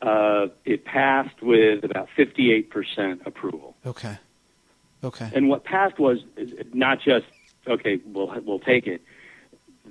[0.00, 3.74] Uh, it passed with about 58% approval.
[3.84, 4.16] okay,
[5.02, 6.18] okay, And what passed was
[6.72, 7.26] not just
[7.66, 9.02] okay, we'll we'll take it.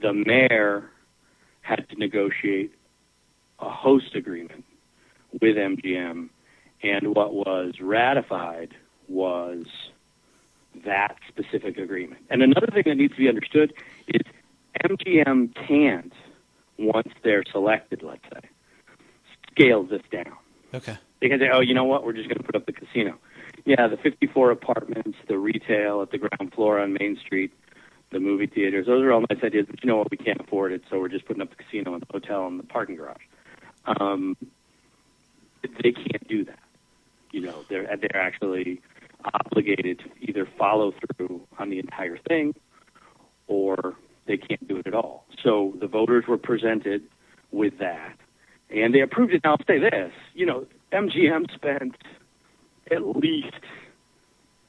[0.01, 0.89] The mayor
[1.61, 2.73] had to negotiate
[3.59, 4.63] a host agreement
[5.41, 6.29] with MGM,
[6.83, 8.73] and what was ratified
[9.09, 9.65] was
[10.85, 12.21] that specific agreement.
[12.29, 13.73] And another thing that needs to be understood
[14.07, 14.21] is
[14.83, 16.13] MGM can't,
[16.77, 18.49] once they're selected, let's say,
[19.51, 20.37] scale this down.
[20.73, 22.05] okay, They can say, oh, you know what?
[22.05, 23.17] We're just going to put up the casino.
[23.65, 27.51] Yeah, the 54 apartments, the retail at the ground floor on Main Street,
[28.11, 30.11] the movie theaters, those are all nice ideas, but you know what?
[30.11, 32.59] We can't afford it, so we're just putting up the casino and the hotel and
[32.59, 33.23] the parking garage.
[33.85, 34.37] Um,
[35.61, 36.59] they can't do that.
[37.31, 38.81] You know, they're, they're actually
[39.33, 42.53] obligated to either follow through on the entire thing
[43.47, 45.25] or they can't do it at all.
[45.43, 47.03] So the voters were presented
[47.51, 48.15] with that
[48.69, 49.41] and they approved it.
[49.43, 51.95] Now, I'll say this: you know, MGM spent
[52.91, 53.53] at least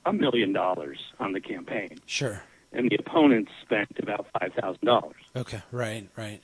[0.07, 2.42] a million dollars on the campaign, sure,
[2.73, 5.16] and the opponents spent about five thousand dollars.
[5.35, 6.40] okay, right, right.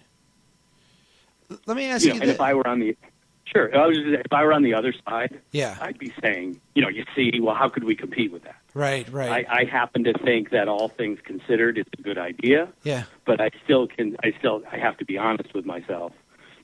[1.51, 2.97] L- Let me ask You you, know, and thi- if I were on the
[3.45, 6.61] sure, I was just, if I were on the other side, yeah, I'd be saying,
[6.75, 8.57] you know, you see, well, how could we compete with that?
[8.75, 12.69] right, right, I, I happen to think that all things considered, it's a good idea.
[12.83, 14.17] yeah, but I still can.
[14.23, 16.13] I still I have to be honest with myself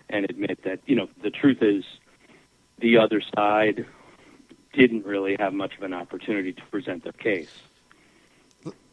[0.08, 1.84] and admit that you know the truth is
[2.80, 3.86] the other side
[4.72, 7.50] didn't really have much of an opportunity to present their case.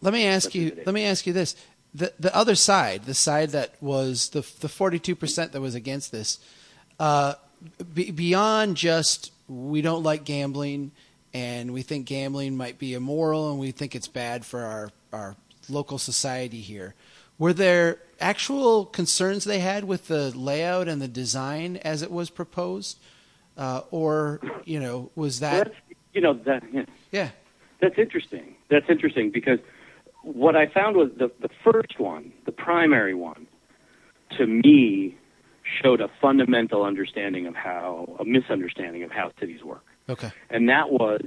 [0.01, 0.63] Let me ask That's you.
[0.65, 0.85] what it is.
[0.85, 1.55] Let me ask you this:
[1.93, 5.75] the the other side, the side that was the the forty two percent that was
[5.75, 6.39] against this,
[6.99, 7.33] uh,
[7.93, 10.91] be, beyond just we don't like gambling
[11.33, 15.35] and we think gambling might be immoral and we think it's bad for our our
[15.69, 16.93] local society here.
[17.37, 22.29] Were there actual concerns they had with the layout and the design as it was
[22.29, 22.97] proposed,
[23.57, 25.75] uh, or you know was that that's
[26.13, 27.29] you know that yeah, yeah
[27.79, 28.55] that's interesting.
[28.69, 29.59] That's interesting because
[30.23, 33.47] what I found was the the first one, the primary one,
[34.37, 35.15] to me
[35.81, 39.83] showed a fundamental understanding of how a misunderstanding of how cities work.
[40.09, 41.21] okay and that was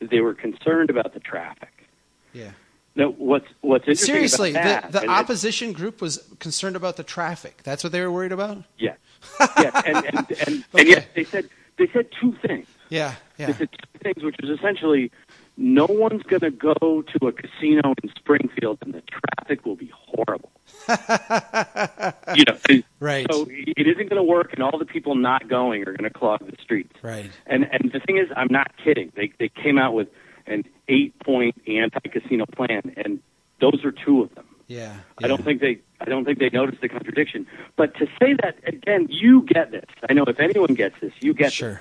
[0.00, 1.88] they were concerned about the traffic.
[2.32, 2.50] yeah.
[2.98, 4.92] No, what's what's interesting Seriously, about that?
[4.92, 7.60] the, the opposition group was concerned about the traffic.
[7.62, 8.64] That's what they were worried about.
[8.78, 8.94] yeah,
[9.58, 10.88] yeah, and and and, and Okay.
[10.88, 12.66] yet they said they said two things.
[12.88, 15.10] Yeah, They said two things, which is essentially
[15.58, 19.90] no one's going to go to a casino in Springfield, and the traffic will be
[19.94, 20.50] horrible.
[22.34, 25.82] you know, right, so it isn't going to work, and all the people not going
[25.82, 26.92] are going to clog the streets.
[27.02, 27.30] right.
[27.46, 29.12] And and the thing is, I'm not kidding.
[29.16, 30.08] They they came out with
[30.46, 33.20] an eight point anti casino plan, and
[33.60, 34.44] those are two of them.
[34.68, 37.46] Yeah, I don't think they I don't think they noticed the contradiction.
[37.76, 39.86] But to say that again, you get this.
[40.08, 41.80] I know if anyone gets this, you get Sure.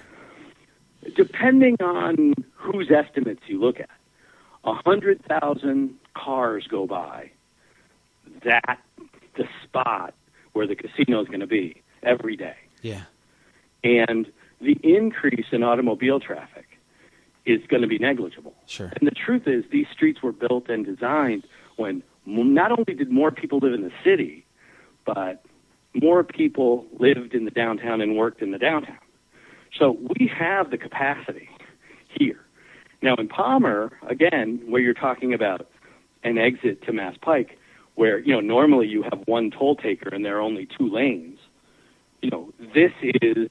[1.04, 1.14] this.
[1.16, 3.90] Depending on whose estimates you look at,
[4.64, 7.32] a hundred thousand cars go by
[8.44, 8.80] that
[9.36, 10.13] the spot
[10.54, 13.04] where the casino is going to be every day Yeah,
[13.84, 16.65] and the increase in automobile traffic
[17.45, 18.56] is going to be negligible.
[18.65, 18.91] sure.
[19.00, 21.45] And the truth is, these streets were built and designed
[21.76, 24.45] when not only did more people live in the city,
[25.06, 25.45] but
[25.93, 28.98] more people lived in the downtown and worked in the downtown.
[29.78, 31.50] So we have the capacity
[32.10, 32.39] here.
[33.04, 35.70] Now in Palmer, again, where you're talking about
[36.24, 37.60] an exit to Mass Pike,
[37.96, 41.39] where you know normally you have one toll taker and there are only two lanes.
[42.22, 43.50] You know, this is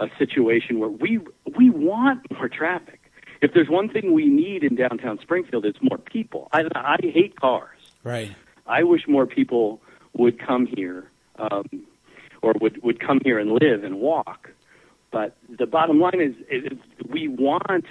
[0.00, 1.20] a situation where we
[1.56, 3.00] we want more traffic.
[3.40, 6.48] If there's one thing we need in downtown Springfield, it's more people.
[6.52, 7.78] I, I hate cars.
[8.02, 8.34] Right.
[8.66, 9.80] I wish more people
[10.12, 11.86] would come here, um,
[12.42, 14.50] or would would come here and live and walk.
[15.10, 16.78] But the bottom line is, is
[17.08, 17.86] we want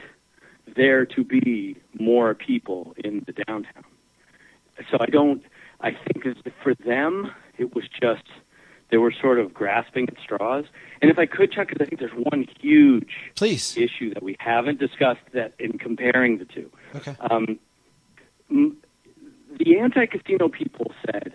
[0.76, 3.84] there to be more people in the downtown.
[4.92, 5.44] So I don't.
[5.82, 6.24] I think
[6.64, 8.24] for them, it was just
[8.90, 10.66] they were sort of grasping at straws.
[11.02, 13.76] And if I could, Chuck, because I think there's one huge Please.
[13.78, 16.72] issue that we haven't discussed that in comparing the two.
[16.96, 17.16] Okay.
[17.20, 17.60] Um,
[18.50, 21.34] the anti-casino people said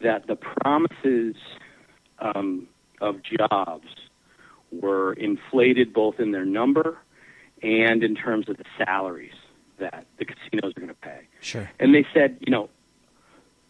[0.00, 1.34] that the promises
[2.20, 2.68] um,
[3.00, 3.88] of jobs
[4.70, 6.98] were inflated both in their number
[7.62, 9.34] and in terms of the salaries
[9.78, 11.20] that the casinos are going to pay.
[11.40, 11.70] Sure.
[11.80, 12.70] And they said, you know,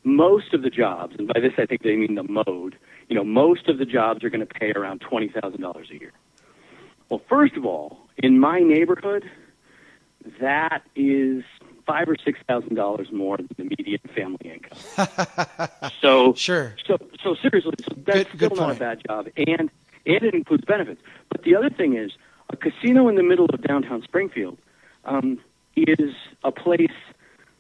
[0.05, 2.77] most of the jobs, and by this I think they mean the mode,
[3.09, 6.13] you know, most of the jobs are going to pay around $20,000 a year.
[7.09, 9.25] Well, first of all, in my neighborhood,
[10.41, 11.45] that is
[11.87, 15.09] five or six thousand dollars more than the median family income.
[16.01, 16.75] so Sure.
[16.87, 18.77] So so seriously, so that's Good- still good not point.
[18.77, 19.69] a bad job, and
[20.07, 21.01] and it includes benefits.
[21.29, 22.13] But the other thing is,
[22.51, 24.59] a casino in the middle of downtown Springfield
[25.05, 25.39] um,
[25.77, 26.91] is a place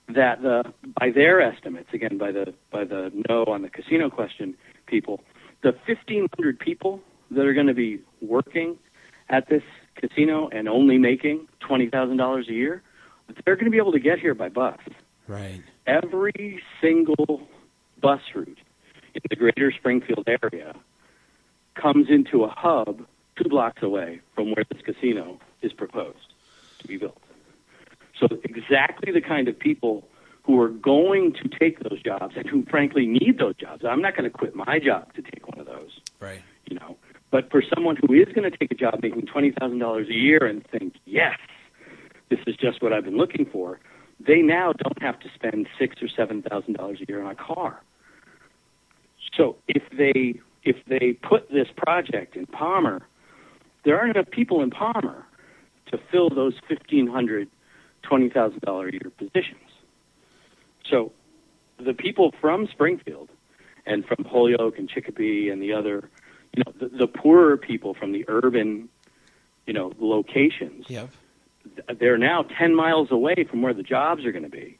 [0.08, 0.64] that the
[1.00, 4.54] by their estimates, again by the by the no on the casino question,
[4.86, 5.20] people,
[5.62, 7.00] the fifteen hundred people
[7.30, 8.78] that are going to be working
[9.28, 9.62] at this
[9.96, 12.82] casino and only making twenty thousand dollars a year,
[13.44, 14.78] they're going to be able to get here by bus
[15.28, 15.62] Right.
[15.86, 17.48] every single
[18.00, 18.58] bus route
[19.14, 20.74] in the greater Springfield area
[21.74, 26.34] comes into a hub two blocks away from where this casino is proposed
[26.80, 27.21] to be built.
[28.22, 30.08] So exactly the kind of people
[30.44, 33.84] who are going to take those jobs and who frankly need those jobs.
[33.84, 36.42] I'm not going to quit my job to take one of those Right.
[36.66, 36.96] you know.
[37.30, 40.14] But for someone who is going to take a job making twenty thousand dollars a
[40.14, 41.38] year and think, yes,
[42.28, 43.80] this is just what I've been looking for,
[44.20, 47.34] they now don't have to spend six or seven thousand dollars a year on a
[47.34, 47.82] car.
[49.36, 53.02] So if they if they put this project in Palmer,
[53.84, 55.24] there aren't enough people in Palmer
[55.90, 57.06] to fill those fifteen
[58.04, 59.70] hundred twenty thousand dollar a year positions.
[60.88, 61.12] So
[61.78, 63.28] the people from Springfield
[63.86, 66.08] and from Holyoke and Chicopee and the other,
[66.54, 68.88] you know, the, the poorer people from the urban,
[69.66, 71.10] you know, locations, Yep.
[71.98, 74.78] they're now 10 miles away from where the jobs are going to be.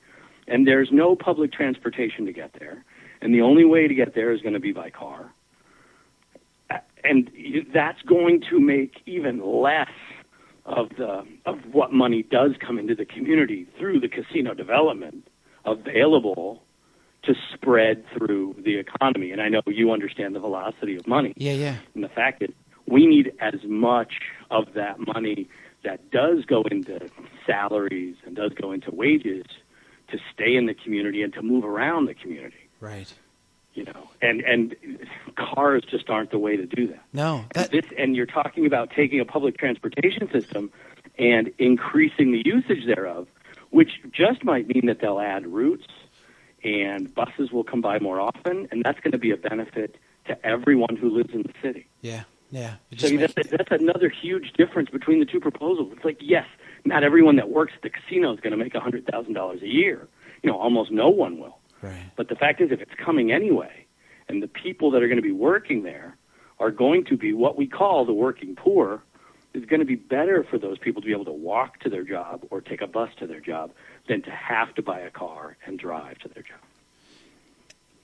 [0.48, 2.84] And there's no public transportation to get there.
[3.20, 5.32] And the only way to get there is going to be by car.
[7.04, 7.30] And
[7.72, 9.90] that's going to make even less
[10.64, 15.26] of the of what money does come into the community through the casino development
[15.64, 16.62] available
[17.24, 19.30] to spread through the economy.
[19.30, 21.34] And I know you understand the velocity of money.
[21.36, 21.76] Yeah, yeah.
[21.94, 22.52] And the fact that
[22.86, 24.14] we need as much
[24.50, 25.48] of that money
[25.84, 27.08] that does go into
[27.46, 29.44] salaries and does go into wages
[30.10, 32.68] to stay in the community and to move around the community.
[32.80, 33.12] Right.
[33.74, 34.76] You know, and and
[35.36, 37.02] cars just aren't the way to do that.
[37.12, 40.70] No, that this, and you're talking about taking a public transportation system
[41.18, 43.28] and increasing the usage thereof,
[43.70, 45.86] which just might mean that they'll add routes
[46.64, 49.96] and buses will come by more often, and that's going to be a benefit
[50.26, 51.86] to everyone who lives in the city.
[52.02, 52.74] yeah, yeah.
[52.96, 55.92] So I just makes- that's, that's another huge difference between the two proposals.
[55.96, 56.46] It's like, yes,
[56.84, 60.06] not everyone that works at the casino is going to make $100,000 a year.
[60.42, 61.58] You know, almost no one will.
[61.82, 62.10] Right.
[62.16, 63.86] But the fact is, if it's coming anyway,
[64.28, 66.16] and the people that are going to be working there
[66.58, 69.02] are going to be what we call the working poor,
[69.54, 72.04] it's going to be better for those people to be able to walk to their
[72.04, 73.72] job or take a bus to their job
[74.08, 76.58] than to have to buy a car and drive to their job.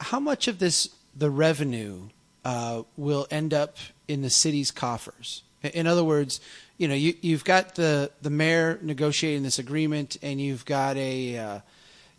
[0.01, 2.09] How much of this the revenue
[2.45, 3.77] uh, will end up
[4.07, 5.43] in the city's coffers?
[5.63, 6.41] In other words,
[6.77, 11.37] you know, you, you've got the the mayor negotiating this agreement, and you've got a,
[11.37, 11.61] uh,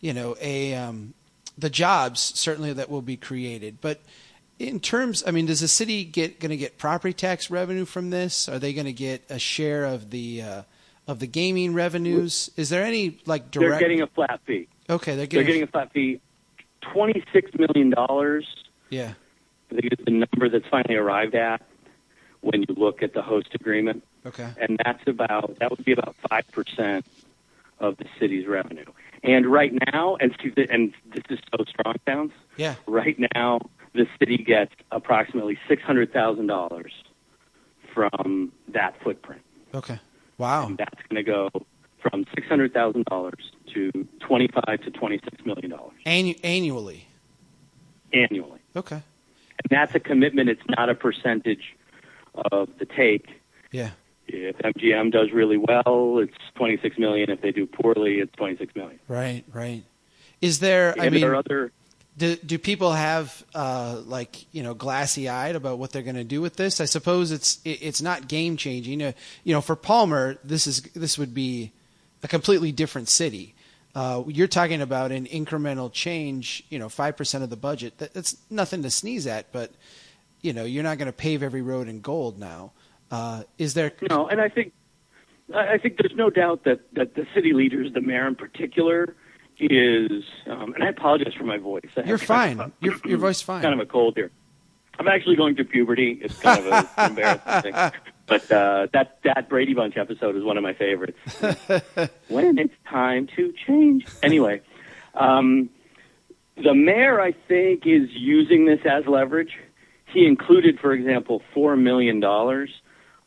[0.01, 1.14] you know, a um,
[1.60, 4.01] the jobs certainly that will be created, but.
[4.57, 8.10] In terms, I mean, does the city get going to get property tax revenue from
[8.10, 8.49] this?
[8.49, 10.62] Are they going to get a share of the uh,
[11.07, 12.51] of the gaming revenues?
[12.57, 13.70] Is there any like direct?
[13.72, 14.68] They're getting a flat fee.
[14.89, 16.20] okay, they're They're getting, getting a flat fee.
[16.82, 18.53] Twenty-six million dollars
[18.89, 19.14] yeah,
[19.72, 21.62] is the number that's finally arrived at
[22.41, 24.03] when you look at the host agreement.
[24.26, 27.05] okay, and that's about that would be about five percent
[27.80, 28.84] of the city's revenue.
[29.24, 30.34] And right now, and
[30.70, 32.32] and this is so strong sounds.
[32.57, 33.59] yeah, Right now,
[33.93, 36.91] the city gets approximately six hundred thousand dollars
[37.93, 39.41] from that footprint,
[39.74, 39.99] okay,
[40.38, 41.49] wow, and that's going to go
[42.01, 47.07] from six hundred thousand dollars to twenty-five to twenty-six million dollars Annu- annually.
[48.13, 48.59] annually.
[48.76, 48.95] Okay.
[49.61, 50.49] And that's a commitment.
[50.49, 51.76] It's not a percentage
[52.51, 53.28] of the take.
[53.72, 53.89] Yeah.
[54.32, 57.30] If MGM does really well, it's 26 million.
[57.30, 59.00] If they do poorly, it's 26 million.
[59.08, 59.44] Right.
[59.52, 59.84] Right.
[60.42, 60.96] Is there?
[61.00, 61.72] I mean, there are other.
[62.18, 66.24] do, do people have uh, like you know glassy eyed about what they're going to
[66.24, 66.80] do with this?
[66.80, 69.04] I suppose it's it, it's not game changing.
[69.04, 69.12] Uh,
[69.44, 71.74] you know, for Palmer, this is this would be
[72.24, 73.54] a completely different city.
[73.96, 76.64] Uh, you're talking about an incremental change.
[76.70, 77.98] You know, five percent of the budget.
[77.98, 79.72] That, that's nothing to sneeze at, but
[80.42, 82.72] you know, you're not going to pave every road in gold now.
[83.12, 83.91] Uh, is there?
[84.10, 84.74] No, and I think
[85.55, 89.16] I think there's no doubt that that the city leaders, the mayor in particular,
[89.60, 91.89] is, um, and I apologize for my voice.
[91.97, 92.60] I You're fine.
[92.60, 93.62] a- Your your voice fine.
[93.64, 94.32] Kind of a cold here.
[94.99, 96.20] I'm actually going through puberty.
[96.22, 97.91] It's kind of a embarrassing thing.
[98.28, 101.18] But uh, that that Brady Bunch episode is one of my favorites.
[102.28, 104.05] when it's time to change.
[104.22, 104.62] Anyway,
[105.16, 105.70] um,
[106.57, 109.53] the mayor, I think, is using this as leverage.
[110.14, 112.70] He included, for example, four million dollars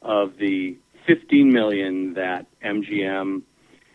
[0.03, 0.77] of the
[1.07, 3.43] fifteen million that MGM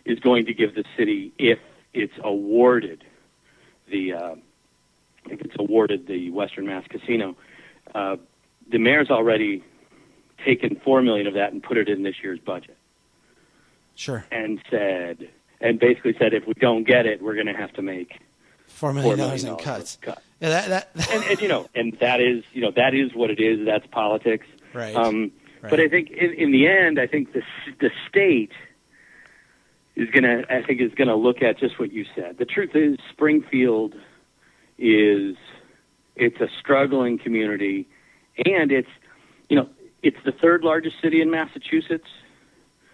[0.06, 1.60] is going to give the city if
[1.94, 3.04] it's awarded
[3.92, 4.36] the uh,
[5.30, 7.36] if it's awarded the Western Mass Casino.
[7.94, 8.18] Uh,
[8.70, 9.64] the mayor's already
[10.46, 12.78] taken four million of that and put it in this year's budget,
[13.96, 14.26] Sure.
[14.32, 15.30] and said,
[15.60, 18.20] and basically said, if we don't get it, we're going to have to make
[18.68, 19.98] Four million dollars in cuts.
[20.02, 20.22] cut.
[20.42, 23.32] Yeah, that that And, and you know, and that is you know that is what
[23.32, 23.66] it is.
[23.66, 24.46] That's politics.
[24.74, 24.94] right.
[24.96, 25.32] Um,
[25.62, 25.70] right.
[25.70, 27.42] But I think in, in the end, I think the
[27.80, 28.52] the state
[29.96, 32.38] is going to I think is going to look at just what you said.
[32.38, 33.96] The truth is, Springfield
[34.78, 35.36] is
[36.16, 37.88] it's a struggling community,
[38.46, 38.90] and it's
[39.50, 39.70] you know
[40.04, 42.08] it's the third largest city in Massachusetts,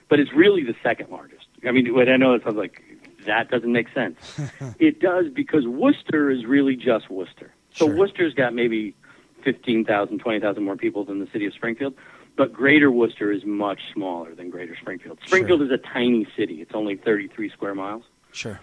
[0.10, 1.46] but it's really the second largest.
[1.66, 2.82] I mean, what I know it sounds like
[3.26, 4.18] that doesn't make sense.
[4.80, 7.54] it does because Worcester is really just Worcester.
[7.74, 7.96] So Sure.
[7.96, 8.96] Worcester's got maybe
[9.44, 11.96] 15,000, 20,000 more people than the city of Springfield,
[12.36, 15.20] but Greater Worcester is much smaller than Greater Springfield.
[15.26, 16.62] Springfield is a tiny city.
[16.62, 18.04] It's only 33 square miles.
[18.32, 18.60] sure.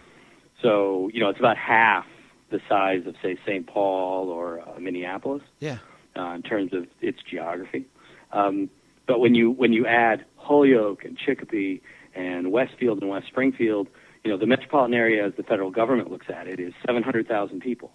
[0.62, 2.05] So, you know, it's about half
[2.51, 3.66] the size of, say, St.
[3.66, 5.79] Paul or uh, Minneapolis Yeah.
[6.16, 7.87] uh, in terms of its geography.
[8.33, 8.68] Um,
[9.07, 11.81] but when you when you add Holyoke and Chicopee
[12.14, 13.89] and Westfield and West Springfield,
[14.23, 17.91] you know the metropolitan area, as the federal government looks at it, is 700,000 people,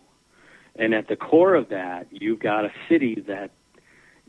[0.75, 3.51] and at the core of that, you've got a city that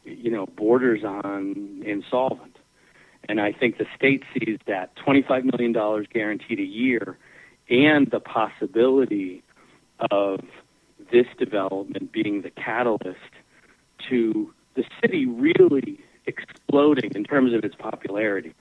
[0.07, 2.59] you know borders on insolvent.
[3.29, 5.73] And I think the state sees that $25 million
[6.13, 7.19] guaranteed a year
[7.69, 9.43] and the possibility
[10.11, 10.41] of
[11.11, 13.19] this development being the catalyst
[14.09, 18.55] to the city really exploding in terms of its popularity.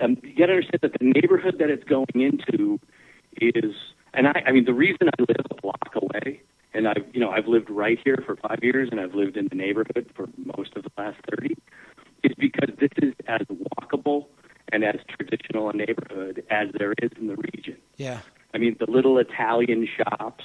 [0.00, 2.78] Um, you got to understand that the neighborhood that it's going into
[3.40, 3.74] is,
[4.14, 6.42] and I, I mean, the reason I live a block away,
[6.74, 9.48] and I've, you know, I've lived right here for five years, and I've lived in
[9.48, 11.56] the neighborhood for most of the last thirty,
[12.22, 13.40] is because this is as
[13.80, 14.26] walkable
[14.72, 17.76] and as traditional a neighborhood as there is in the region.
[17.96, 18.20] Yeah.
[18.52, 20.44] I mean, the little Italian shops,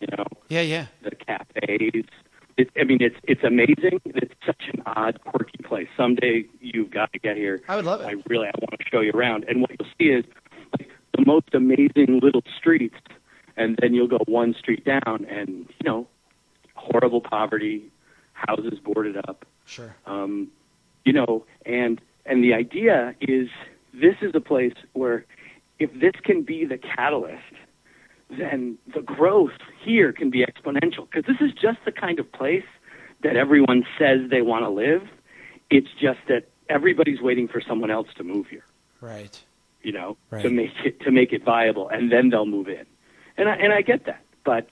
[0.00, 0.60] you know, Yeah.
[0.62, 0.86] Yeah.
[1.02, 2.04] the cafes.
[2.56, 4.00] It, I mean, it's it's amazing.
[4.04, 5.86] It's such an odd, quirky place.
[5.96, 7.62] Someday you've got to get here.
[7.68, 8.06] I would love it.
[8.06, 9.44] I really I want to show you around.
[9.48, 10.24] And what you'll see is
[10.76, 12.96] like, the most amazing little streets,
[13.58, 16.06] and then you'll go one street down, and you know,
[16.74, 17.90] horrible poverty,
[18.32, 19.44] houses boarded up.
[19.66, 19.94] Sure.
[20.06, 20.48] Um,
[21.04, 23.48] you know, and and the idea is
[23.92, 25.24] this is a place where
[25.78, 27.42] if this can be the catalyst,
[28.30, 29.52] then the growth
[29.84, 32.64] here can be exponential because this is just the kind of place
[33.22, 35.02] that everyone says they want to live.
[35.70, 38.64] It's just that everybody's waiting for someone else to move here,
[39.00, 39.38] Right.
[39.82, 40.42] you know, Right.
[40.42, 42.86] to make it to make it viable, and then they'll move in.
[43.38, 44.68] And I and I get that, but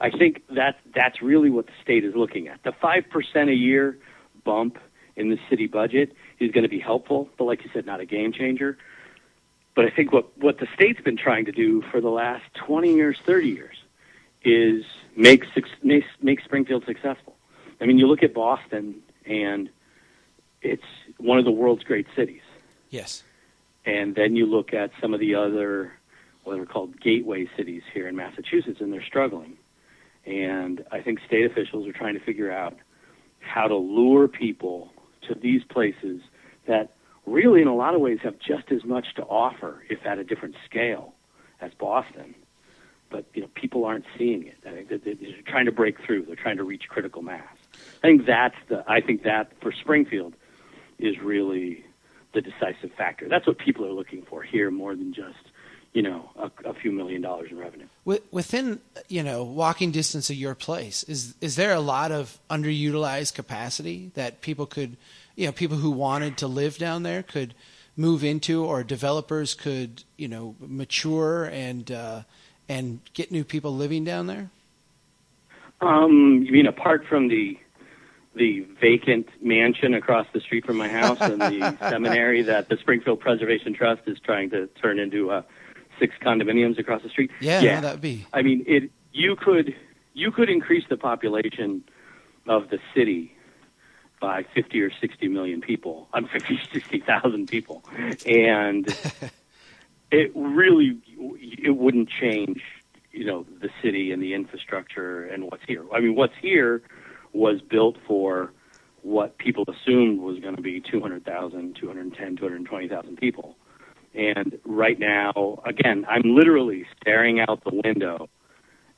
[0.00, 2.62] I think that that's really what the state is looking at.
[2.64, 3.96] The five percent a year
[4.44, 4.78] bump
[5.16, 8.04] in the city budget is going to be helpful, but like you said, not a
[8.06, 8.76] game changer.
[9.74, 12.94] But I think what what the state's been trying to do for the last twenty
[12.94, 13.76] years, thirty years,
[14.44, 14.84] is
[15.16, 15.44] make
[15.82, 17.36] make, make Springfield successful.
[17.80, 19.70] I mean, you look at Boston, and
[20.62, 20.82] it's
[21.18, 22.42] one of the world's great cities
[22.90, 23.22] Yes.
[23.84, 25.92] and then you look at some of the other
[26.48, 29.56] what are called gateway cities here in Massachusetts, and they're struggling.
[30.26, 32.76] And I think state officials are trying to figure out
[33.40, 34.92] how to lure people
[35.28, 36.20] to these places
[36.66, 36.94] that
[37.26, 40.24] really, in a lot of ways, have just as much to offer, if at a
[40.24, 41.14] different scale,
[41.60, 42.34] as Boston.
[43.10, 44.58] But you know, people aren't seeing it.
[44.66, 46.26] I think they're trying to break through.
[46.26, 47.56] They're trying to reach critical mass.
[48.02, 48.84] I think that's the.
[48.86, 50.34] I think that for Springfield
[50.98, 51.84] is really
[52.34, 53.28] the decisive factor.
[53.28, 55.47] That's what people are looking for here, more than just
[55.92, 57.86] you know a, a few million dollars in revenue.
[58.30, 63.34] Within you know walking distance of your place, is is there a lot of underutilized
[63.34, 64.96] capacity that people could,
[65.36, 67.54] you know, people who wanted to live down there could
[67.96, 72.22] move into, or developers could you know mature and uh,
[72.68, 74.50] and get new people living down there?
[75.80, 77.58] Um, you mean apart from the
[78.34, 83.20] the vacant mansion across the street from my house and the seminary that the Springfield
[83.20, 85.42] Preservation Trust is trying to turn into uh,
[85.98, 87.30] six condominiums across the street?
[87.40, 87.74] Yeah, yeah.
[87.76, 88.90] no, that'd be I mean, it.
[89.12, 89.74] You could
[90.14, 91.84] you could increase the population
[92.46, 93.34] of the city
[94.20, 96.08] by 50 or 60 million people.
[96.12, 97.84] I'm 50, 60,000 people,
[98.26, 98.86] and
[100.10, 102.62] it really it wouldn't change
[103.12, 105.84] you know the city and the infrastructure and what's here.
[105.92, 106.82] I mean, what's here
[107.32, 108.52] was built for
[109.02, 113.56] what people assumed was going to be 200,000, 210, 220,000 people.
[114.14, 118.28] And right now, again, I'm literally staring out the window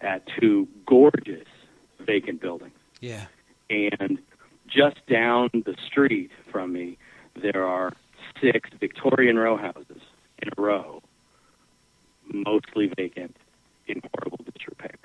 [0.01, 1.47] at two gorgeous
[2.01, 2.75] vacant buildings.
[3.01, 3.27] Yeah.
[3.69, 4.19] And
[4.67, 6.97] just down the street from me,
[7.41, 7.93] there are
[8.41, 10.01] six Victorian row houses
[10.41, 11.03] in a row,
[12.33, 13.37] mostly vacant,
[13.87, 14.97] in horrible disrepair.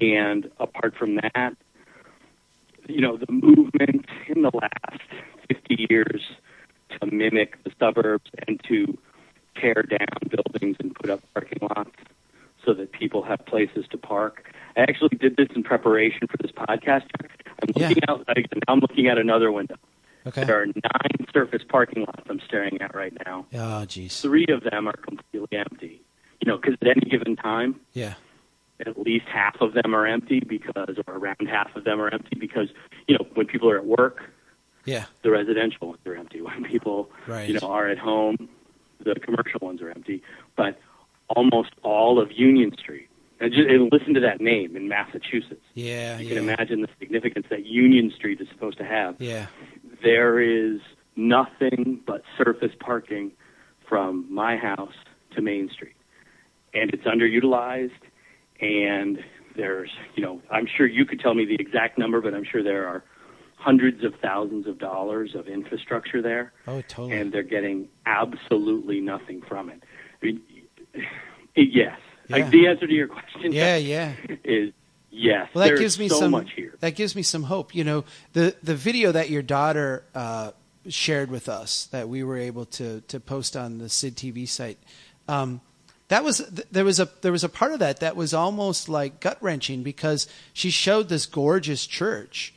[0.00, 1.56] And apart from that,
[2.88, 5.02] you know, the movement in the last
[5.48, 6.22] 50 years
[6.90, 8.97] to mimic the suburbs and to
[9.74, 11.90] tear down buildings and put up parking lots
[12.64, 14.52] so that people have places to park.
[14.76, 17.04] I actually did this in preparation for this podcast.
[17.62, 17.88] I'm Yeah.
[17.88, 18.24] looking out.
[18.28, 19.76] I- I'm looking at another window.
[20.26, 20.44] Okay.
[20.44, 23.46] There are nine surface parking lots I'm staring at right now.
[23.54, 24.20] Oh, jeez.
[24.20, 26.02] Three of them are completely empty.
[26.40, 28.14] You know, because at any given time, Yeah.
[28.86, 32.36] at least half of them are empty because, or around half of them are empty
[32.38, 32.68] because,
[33.06, 34.30] you know, when people are at work,
[34.84, 35.06] Yeah.
[35.22, 36.40] the residential ones are empty.
[36.48, 37.48] When people, Right.
[37.48, 38.48] you know, are at home,
[39.14, 40.22] the commercial ones are empty.
[40.56, 40.78] But
[41.28, 43.08] almost all of Union Street,
[43.40, 45.64] uh, and, just, and listen to that name in Massachusetts.
[45.74, 46.18] Yeah.
[46.18, 46.34] You yeah.
[46.34, 49.16] can imagine the significance that Union Street is supposed to have.
[49.18, 49.46] Yeah.
[50.02, 50.80] There is
[51.16, 53.32] nothing but surface parking
[53.88, 54.94] from my house
[55.34, 55.96] to Main Street,
[56.74, 57.90] and it's underutilized.
[58.60, 59.18] And
[59.56, 62.62] there's, you know, I'm sure you could tell me the exact number, but I'm sure
[62.62, 63.04] there are
[63.58, 67.18] hundreds of thousands of dollars of infrastructure there, Oh, totally.
[67.18, 69.82] and they're getting absolutely nothing from it.
[70.22, 70.40] I mean,
[71.56, 71.98] yes,
[72.28, 72.36] Yeah.
[72.36, 73.76] like the answer to your question yeah.
[73.76, 74.12] Yeah.
[74.44, 74.72] is
[75.10, 75.48] yes.
[75.54, 76.30] Well, that gives me so some.
[76.30, 76.74] much here.
[76.80, 77.74] That gives me some hope.
[77.74, 80.52] You know, the the video that your daughter uh,
[80.88, 84.78] shared with us that we were able to to post on the Sid TV site.
[85.26, 85.60] Um,
[86.08, 86.38] that was
[86.70, 89.82] there was a there was a part of that that was almost like gut wrenching
[89.82, 92.54] because she showed this gorgeous church,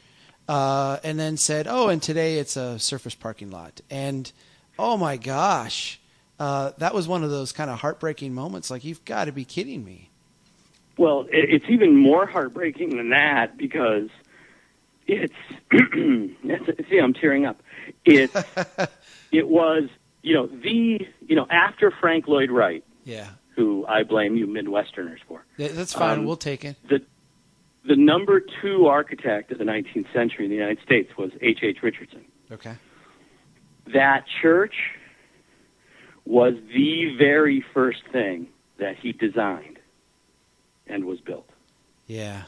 [0.52, 4.30] uh, and then said, "Oh, and today it's a surface parking lot." And
[4.78, 5.98] oh my gosh,
[6.40, 8.70] uh, that was one of those kind of heartbreaking moments.
[8.70, 10.10] Like you've got to be kidding me.
[10.98, 14.10] Well, it's even more heartbreaking than that because
[15.08, 15.34] it's.
[16.90, 17.64] see, I'm tearing up.
[18.04, 18.30] It
[19.32, 19.84] it was
[20.22, 25.20] you know the you know after Frank Lloyd Wright, Yeah, who I blame you Midwesterners
[25.30, 25.46] for.
[25.58, 26.20] That's fine.
[26.20, 26.76] Um, we'll take it.
[26.90, 27.02] the
[27.88, 31.60] the number two architect of the 19th century in the United States was H.
[31.64, 31.78] H.
[31.82, 32.26] Richardson.
[32.52, 32.76] Okay.
[33.94, 34.76] That church
[36.26, 38.48] was the very first thing
[38.80, 39.80] that he designed
[40.88, 41.50] and was built.
[42.08, 42.44] Yeah.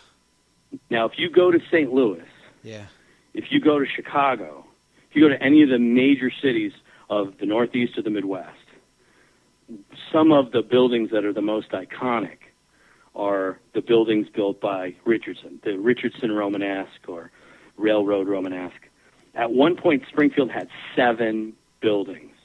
[0.89, 1.91] Now, if you go to St.
[1.93, 2.23] Louis,
[2.63, 2.86] Yeah.
[3.34, 4.65] if you go to Chicago,
[5.09, 6.71] if you go to any of the major cities
[7.09, 8.57] of the Northeast or the Midwest,
[10.11, 12.38] some of the buildings that are the most iconic
[13.16, 17.32] are the buildings built by Richardson, the Richardson Romanesque or
[17.78, 18.89] Railroad Romanesque.
[19.36, 22.36] At one point, Springfield had seven buildings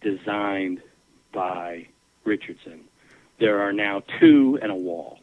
[0.00, 0.82] designed
[1.32, 1.86] by
[2.24, 2.84] Richardson.
[3.40, 5.18] There are now two and a wall.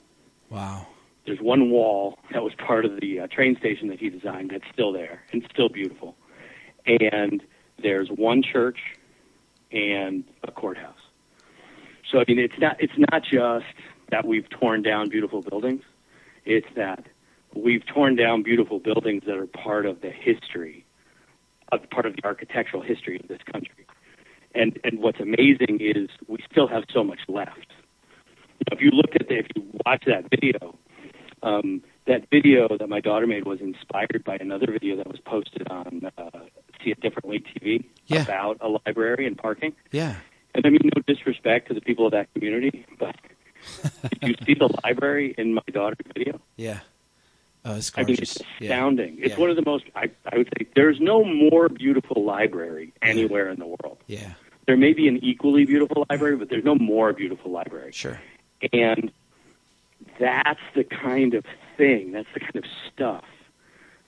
[0.50, 0.88] Wow.
[1.26, 4.66] There's one wall that was part of the uh, train station that he designed that's
[4.72, 6.16] still there and still beautiful.
[6.86, 7.44] And
[7.82, 8.78] there's one church
[9.72, 10.94] and a courthouse.
[12.12, 13.66] So I mean, it's not it's not just
[14.10, 15.84] that we've torn down beautiful buildings.
[16.46, 17.06] It's that
[17.56, 20.86] we've torn down beautiful buildings that are part of the history,
[21.72, 23.86] of part of the architectural history of this country.
[24.54, 27.68] And and what's amazing is we still have so much left.
[28.72, 30.78] If you look at the, if you watch that video,
[31.44, 35.68] um, that video that my daughter made was inspired by another video that was posted
[35.70, 36.30] on uh,
[36.84, 38.22] See It Differently TV Yeah.
[38.24, 39.76] about a library and parking.
[39.92, 40.16] Yeah.
[40.54, 43.16] And I mean, no disrespect to the people of that community, but
[44.22, 46.40] did you see the library in my daughter's video?
[46.58, 46.80] Yeah.
[47.64, 48.36] Oh, it's I mean, gorgeous.
[48.38, 48.70] it's Yeah.
[48.74, 49.18] astounding.
[49.20, 49.40] It's Yeah.
[49.40, 53.60] one of the most, I, I would say, there's no more beautiful library anywhere in
[53.60, 53.98] the world.
[54.08, 54.34] Yeah.
[54.68, 57.92] There may be an equally beautiful library, but there's no more beautiful library.
[57.92, 58.20] Sure.
[58.74, 59.12] And
[60.20, 61.46] that's the kind of
[61.78, 62.64] thing, that's the kind of
[62.94, 63.26] stuff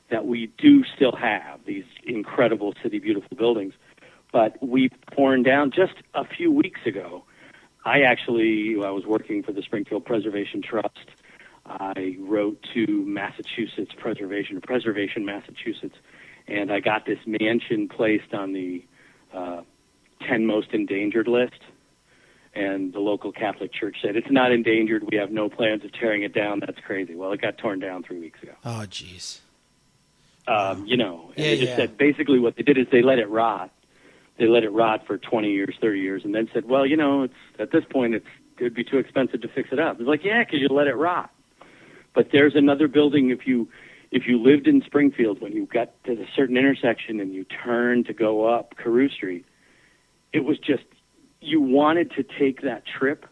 [0.09, 3.73] that we do still have, these incredible city beautiful buildings.
[4.31, 7.23] But we've torn down just a few weeks ago.
[7.87, 11.09] I actually, I was working for the Springfield Preservation Trust.
[11.65, 15.95] I wrote to Massachusetts Preservation, Preservation Massachusetts,
[16.49, 18.83] and I got this mansion placed on the
[19.33, 19.61] uh,
[20.27, 21.61] 10 most endangered list
[22.53, 25.03] and the local Catholic Church said it's not endangered.
[25.09, 26.59] We have no plans of tearing it down.
[26.59, 27.15] That's crazy.
[27.15, 28.53] Well, it got torn down three weeks ago.
[28.65, 29.39] Oh, jeez.
[30.47, 31.75] Um, you know, Yeah, they just yeah.
[31.77, 33.71] said basically what they did is they let it rot.
[34.37, 37.23] They let it rot for 20 years, 30 years, and then said, well, you know,
[37.23, 38.27] it's at this point it's
[38.59, 39.99] It'd be too expensive to fix it up.
[39.99, 41.29] It's like, yeah, because you let it rot.
[42.13, 43.69] But there's another building if you
[44.09, 48.05] if you lived in Springfield when you got to a certain intersection and you turned
[48.07, 49.45] to go up Carew Street,
[50.31, 50.83] it was just
[51.41, 53.25] you wanted to take that trip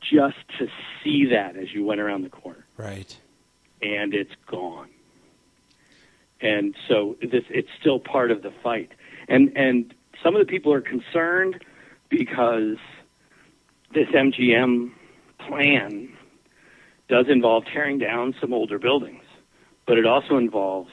[0.00, 0.66] just to
[1.02, 2.66] see that as you went around the corner.
[2.76, 3.16] Right.
[3.80, 4.88] And it's gone.
[6.40, 8.90] And so this it's still part of the fight.
[9.28, 11.64] And and some of the people are concerned
[12.08, 12.76] because
[13.92, 14.92] this MGM
[15.38, 16.12] plan
[17.08, 19.24] does involve tearing down some older buildings,
[19.86, 20.90] but it also involves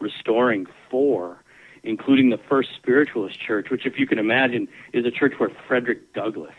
[0.00, 1.42] restoring four,
[1.82, 6.12] including the first spiritualist church, which, if you can imagine, is a church where Frederick
[6.12, 6.54] Douglass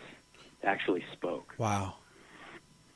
[0.63, 1.53] actually spoke.
[1.57, 1.95] Wow.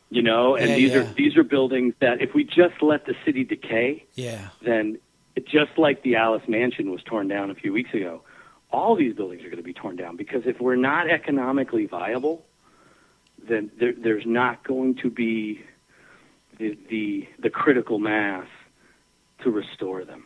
[0.09, 0.97] You know, and Yeah, these yeah.
[0.97, 4.49] are these are buildings that if we just let the city decay, Yeah.
[4.63, 4.97] then
[5.45, 8.23] just like the Alice Mansion was torn down a few weeks ago,
[8.71, 12.45] all these buildings are going to be torn down because if we're not economically viable,
[13.47, 15.63] then there, there's not going to be
[16.57, 18.47] the, the the critical mass
[19.43, 20.25] to restore them.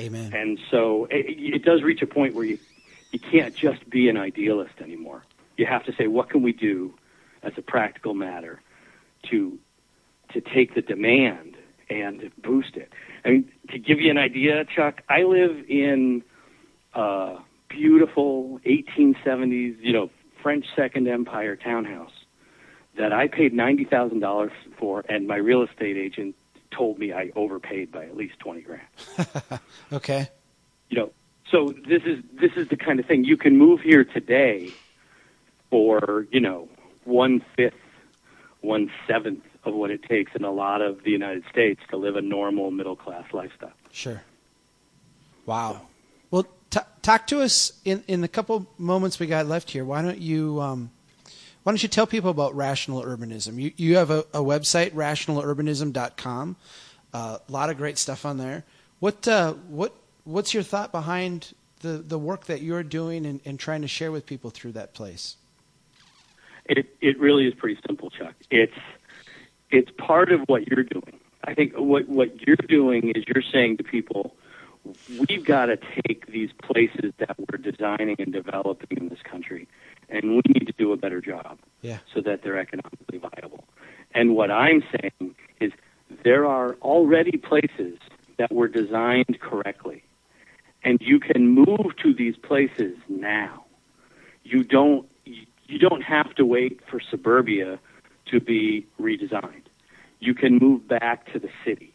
[0.00, 0.32] Amen.
[0.34, 2.58] And so it, it does reach a point where you
[3.12, 5.22] you can't just be an idealist anymore.
[5.56, 6.94] You have to say, what can we do
[7.42, 8.60] as a practical matter
[9.30, 9.58] to
[10.32, 11.56] to take the demand
[11.88, 12.92] and boost it?
[13.24, 16.24] I mean, to give you an idea, Chuck, I live in
[16.94, 17.38] a
[17.74, 20.10] beautiful 1870s, you know,
[20.42, 22.12] French Second Empire townhouse
[22.96, 26.36] that I paid ninety thousand dollars for, and my real estate agent
[26.70, 28.82] told me I overpaid by at least twenty grand
[29.92, 30.28] Okay.
[30.90, 31.10] you know
[31.50, 34.72] so this is this is the kind of thing you can move here today
[35.70, 36.68] for you know
[37.04, 37.74] one fifth
[38.60, 42.16] one seventh of what it takes in a lot of the united states to live
[42.16, 44.22] a normal middle class lifestyle Sure.
[45.46, 45.70] Wow.
[45.72, 45.90] Well,
[47.02, 49.84] talk to us in in the couple moments we got left here.
[49.84, 50.90] Why don't you um,
[51.62, 53.60] why don't you tell people about rational urbanism?
[53.60, 56.56] You you have a, a website rationalurbanism.com.
[57.12, 58.64] Uh, a lot of great stuff on there.
[59.00, 59.94] What uh, what
[60.24, 64.12] what's your thought behind the the work that you're doing and, and trying to share
[64.12, 65.36] with people through that place?
[66.66, 68.76] it it really is pretty simple chuck it's
[69.70, 73.76] it's part of what you're doing i think what what you're doing is you're saying
[73.76, 74.34] to people
[75.28, 75.76] we've got to
[76.06, 79.66] take these places that we're designing and developing in this country
[80.08, 81.98] and we need to do a better job Yeah.
[82.12, 83.64] so that they're economically viable.
[84.14, 85.72] And what I'm saying is
[86.22, 87.98] there are already places
[88.38, 90.04] that were designed correctly.
[90.82, 93.64] And you can move to these places now.
[94.44, 95.08] You don't
[95.66, 97.78] you don't have to wait for suburbia
[98.26, 99.62] to be redesigned.
[100.20, 101.94] You can move back to the city.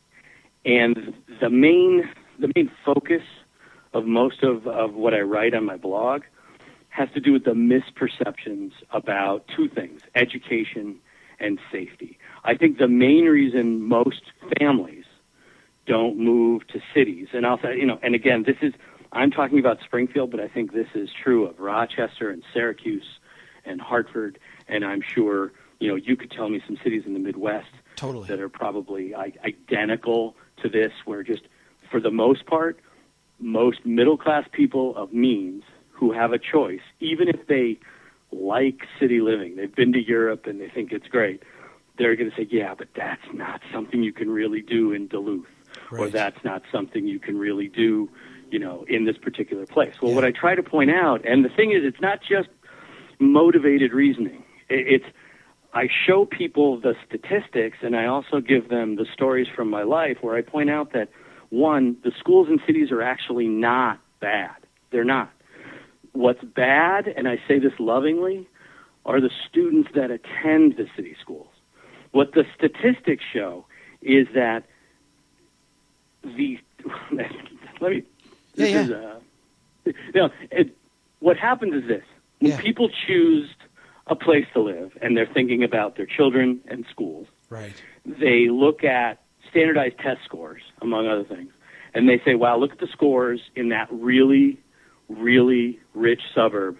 [0.65, 2.09] And the main
[2.39, 3.23] the main focus
[3.93, 6.23] of most of, of what I write on my blog
[6.89, 10.97] has to do with the misperceptions about two things education
[11.39, 12.17] and safety.
[12.43, 14.21] I think the main reason most
[14.59, 15.05] families
[15.85, 18.73] don't move to cities, and I'll say, you know, and again, this is,
[19.11, 23.19] I'm talking about Springfield, but I think this is true of Rochester and Syracuse
[23.65, 24.37] and Hartford,
[24.67, 28.27] and I'm sure, you know, you could tell me some cities in the Midwest Totally.
[28.27, 31.43] that are probably i- identical to this, where just
[31.89, 32.79] for the most part,
[33.39, 37.79] most middle class people of means who have a choice, even if they
[38.31, 41.43] like city living, they've been to Europe and they think it's great,
[41.97, 45.47] they're going to say, yeah, but that's not something you can really do in Duluth,
[45.91, 48.09] or that's not something you can really do,
[48.51, 49.93] you know, in this particular place.
[50.01, 50.15] Well, Yeah.
[50.15, 52.49] what I try to point out, and the thing is, it's not just
[53.19, 54.43] motivated reasoning.
[54.69, 55.05] It's
[55.73, 60.17] I show people the statistics and I also give them the stories from my life
[60.21, 61.09] where I point out that
[61.49, 64.55] one, the schools in cities are actually not bad.
[64.91, 65.31] They're not.
[66.13, 68.47] What's bad, and I say this lovingly,
[69.05, 71.49] are the students that attend the city schools.
[72.11, 73.65] What the statistics show
[74.01, 74.63] is that
[76.23, 76.57] the
[77.81, 78.03] let me
[78.55, 78.83] Yeah, this yeah.
[78.85, 79.19] is uh
[79.85, 80.77] you know, it,
[81.19, 82.03] what happens is this
[82.39, 82.61] when Yeah.
[82.61, 83.49] people choose
[84.07, 87.73] a place to live and they're thinking about their children and schools Right.
[88.05, 91.51] they look at standardized test scores, among other things,
[91.93, 94.59] and they say, wow, look at the scores in that really,
[95.07, 96.77] really rich suburb.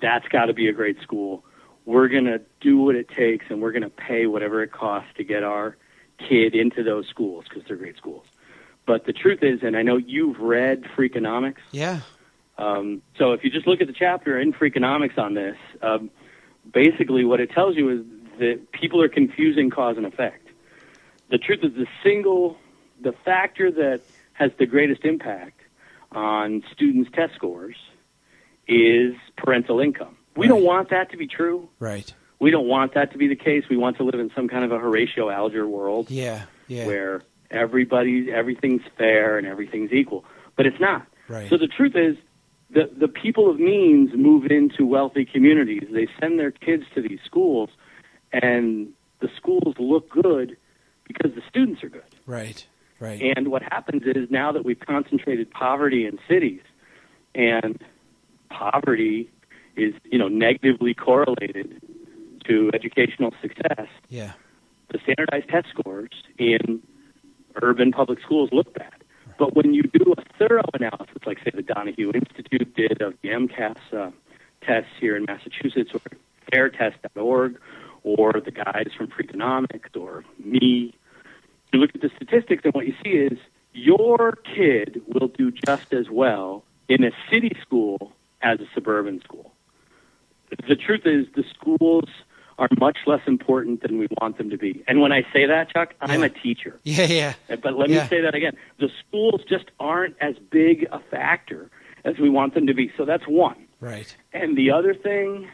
[0.00, 1.44] That's got to be a great school.
[1.84, 5.10] We're going to do what it takes and we're going to pay whatever it costs
[5.16, 5.76] to get our
[6.18, 8.26] kid into those schools because they're great schools.
[8.86, 12.00] But the truth is, and I know you've read Freakonomics, Yeah.
[12.58, 16.10] um, so if you just look at the chapter in Freakonomics on this, um,
[16.72, 18.00] basically what it tells you is
[18.38, 20.39] that people are confusing cause and effect.
[21.30, 22.56] The truth is the single,
[23.00, 24.00] the factor that
[24.32, 25.60] has the greatest impact
[26.12, 27.76] on students' test scores
[28.66, 30.16] is parental income.
[30.36, 30.54] We Right.
[30.54, 31.68] don't want that to be true.
[31.78, 32.12] Right.
[32.42, 33.64] we don't want that to be the case.
[33.68, 36.44] We want to live in some kind of a Horatio Alger world Yeah.
[36.68, 36.86] Yeah.
[36.86, 37.20] where
[37.50, 40.24] everybody, everything's fair and everything's equal.
[40.56, 41.06] But it's not.
[41.28, 41.50] Right.
[41.50, 42.16] So the truth is,
[42.70, 45.88] the the people of means move into wealthy communities.
[45.92, 47.68] They send their kids to these schools,
[48.32, 50.56] and the schools look good
[51.12, 52.02] because the students are good.
[52.26, 52.66] Right.
[52.98, 53.34] Right.
[53.36, 56.60] And what happens is now that we've concentrated poverty in cities,
[57.34, 57.82] and
[58.50, 59.30] poverty
[59.74, 61.80] is you know negatively correlated
[62.46, 64.32] to educational success, yeah.
[64.90, 66.82] the standardized test scores in
[67.62, 68.92] urban public schools look bad.
[69.38, 73.30] But when you do a thorough analysis, like say the Donahue Institute did of the
[73.30, 74.10] MCAS uh,
[74.62, 76.00] tests here in Massachusetts, or
[76.52, 77.58] fairtest.org,
[78.02, 80.94] or the guys from Freakonomics, or me,
[81.72, 83.38] you look at the statistics, and what you see is
[83.72, 88.12] your kid will do just as well in a city school
[88.42, 89.52] as a suburban school.
[90.68, 92.08] The truth is, the schools
[92.58, 94.82] are much less important than we want them to be.
[94.86, 96.78] And when I say that, Chuck, I'm a teacher.
[96.82, 97.06] Yeah.
[97.06, 97.34] Yeah.
[97.48, 98.02] Uh, but let Yeah.
[98.02, 98.56] me say that again.
[98.78, 101.70] The schools just aren't as big a factor
[102.04, 102.92] as we want them to be.
[102.96, 103.56] So that's one.
[103.80, 104.14] Right.
[104.32, 105.48] And the other thing,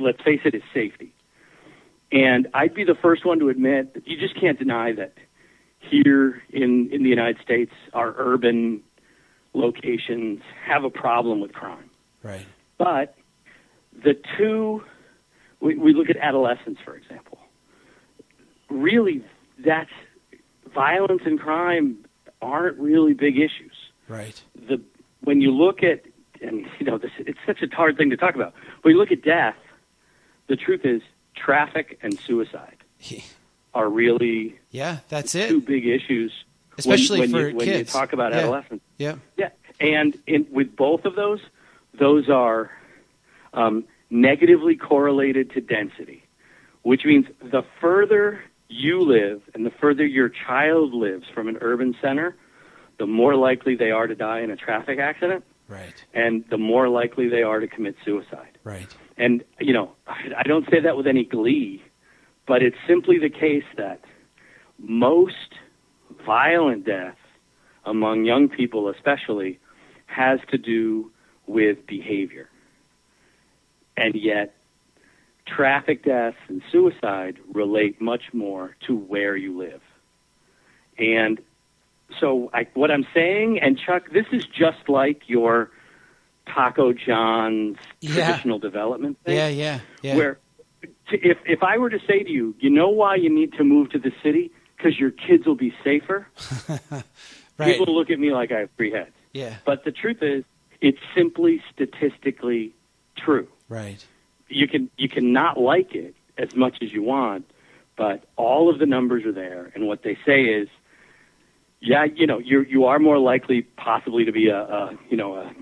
[0.00, 1.12] let's face it, is safety.
[2.12, 5.12] And I'd be the first one to admit that you just can't deny that
[5.90, 8.82] here in, in the United States, our urban
[9.54, 11.90] locations have a problem with crime.
[12.22, 12.46] Right.
[12.78, 13.16] But
[14.04, 14.82] the two,
[15.60, 17.38] we, we look at adolescence, for example.
[18.68, 19.24] Really,
[19.64, 19.90] that's
[20.74, 22.04] violence and crime
[22.42, 23.72] aren't really big issues.
[24.08, 24.40] Right.
[24.68, 24.82] The
[25.22, 26.02] when you look at,
[26.40, 28.54] and you know, this it's such a hard thing to talk about.
[28.82, 29.56] When you look at death,
[30.48, 31.02] the truth is
[31.34, 32.76] traffic and suicide
[33.76, 34.98] are really Yeah.
[35.08, 35.48] That's it.
[35.48, 36.32] two big issues.
[36.78, 37.94] Especially when, when for you, when kids.
[37.94, 38.38] you talk about Yeah.
[38.40, 38.82] adolescence.
[38.98, 39.14] Yeah.
[39.36, 39.48] Yeah,
[39.80, 41.40] and in, with both of those,
[41.98, 42.70] those are
[43.54, 46.22] um, negatively correlated to density,
[46.82, 51.94] which means the further you live and the further your child lives from an urban
[52.02, 52.36] center,
[52.98, 55.94] the more likely they are to die in a traffic accident, Right.
[56.12, 58.58] and the more likely they are to commit suicide.
[58.64, 58.94] Right.
[59.16, 61.82] And, you know, I I don't say that with any glee,
[62.46, 64.00] but it's simply the case that
[64.78, 65.54] most
[66.24, 67.16] violent death
[67.84, 69.58] among young people, especially,
[70.06, 71.10] has to do
[71.46, 72.48] with behavior.
[73.96, 74.54] And yet,
[75.46, 79.80] traffic deaths and suicide relate much more to where you live.
[80.98, 81.40] And
[82.20, 85.70] so, I, what I'm saying, and Chuck, this is just like your
[86.46, 88.14] Taco John's Yeah.
[88.14, 89.48] traditional development thing Yeah.
[89.48, 89.80] Yeah.
[90.02, 90.16] Yeah.
[90.16, 90.38] where
[91.10, 93.90] if if I were to say to you, you know why you need to move
[93.90, 96.26] to the city because your kids will be safer,
[97.58, 97.76] right.
[97.76, 99.12] people look at me like I have three heads.
[99.32, 99.56] Yeah.
[99.64, 100.44] But the truth is,
[100.80, 102.74] it's simply statistically
[103.16, 103.48] true.
[103.68, 104.04] Right.
[104.48, 107.50] You can you cannot like it as much as you want,
[107.96, 110.68] but all of the numbers are there, and what they say is,
[111.80, 115.36] yeah, you know, you you are more likely possibly to be a, a you know
[115.36, 115.52] a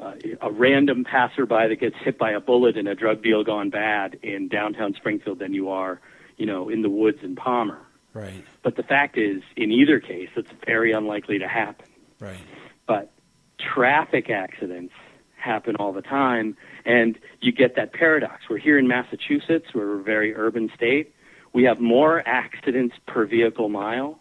[0.00, 3.70] uh, a random passerby that gets hit by a bullet in a drug deal gone
[3.70, 6.00] bad in downtown Springfield than you are,
[6.36, 7.78] you know, in the woods in Palmer.
[8.14, 8.44] Right.
[8.62, 11.86] But the fact is, in either case, it's very unlikely to happen.
[12.18, 12.40] Right.
[12.86, 13.10] But
[13.58, 14.94] traffic accidents
[15.36, 18.44] happen all the time, and you get that paradox.
[18.48, 21.14] We're here in Massachusetts, we're a very urban state.
[21.52, 24.20] We have more accidents per vehicle mile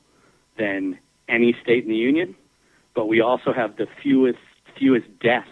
[0.57, 2.35] than any state in the union,
[2.95, 4.39] but we also have the fewest
[4.77, 5.49] fewest deaths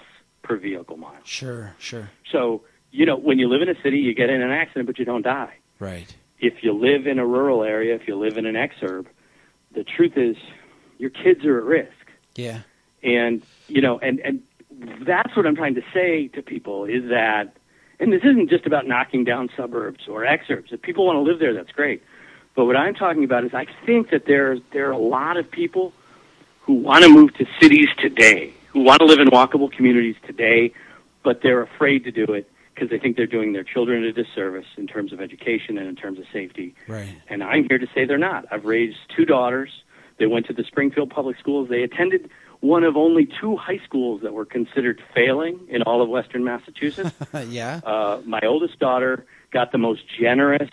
[0.47, 1.19] per vehicle mile.
[1.23, 1.73] Sure.
[1.77, 2.09] Sure.
[2.31, 4.97] So, you know, when you live in a city, you get in an accident, but
[4.97, 5.55] you don't die.
[5.79, 6.13] Right.
[6.39, 9.07] If you live in a rural area, if you live in an exurb,
[9.73, 10.37] the truth is
[10.97, 11.91] your kids are at risk.
[12.35, 12.61] Yeah.
[13.03, 14.41] And, you know, and, and
[15.05, 17.55] that's what I'm trying to say to people is that,
[17.99, 20.71] and this isn't just about knocking down suburbs or exurbs.
[20.71, 22.03] If people want to live there, that's great.
[22.55, 25.49] But what I'm talking about is I think that there, there are a lot of
[25.49, 25.93] people
[26.61, 30.71] who want to move to cities today, who want to live in walkable communities today,
[31.23, 34.67] but they're afraid to do it because they think they're doing their children a disservice
[34.77, 36.75] in terms of education and in terms of safety.
[36.87, 37.17] Right.
[37.27, 38.45] And I'm here to say they're not.
[38.51, 39.71] I've raised two daughters.
[40.19, 41.69] They went to the Springfield Public Schools.
[41.69, 46.09] They attended one of only two high schools that were considered failing in all of
[46.09, 47.15] Western Massachusetts.
[47.49, 47.81] yeah.
[47.83, 50.69] Uh, my oldest daughter got the most generous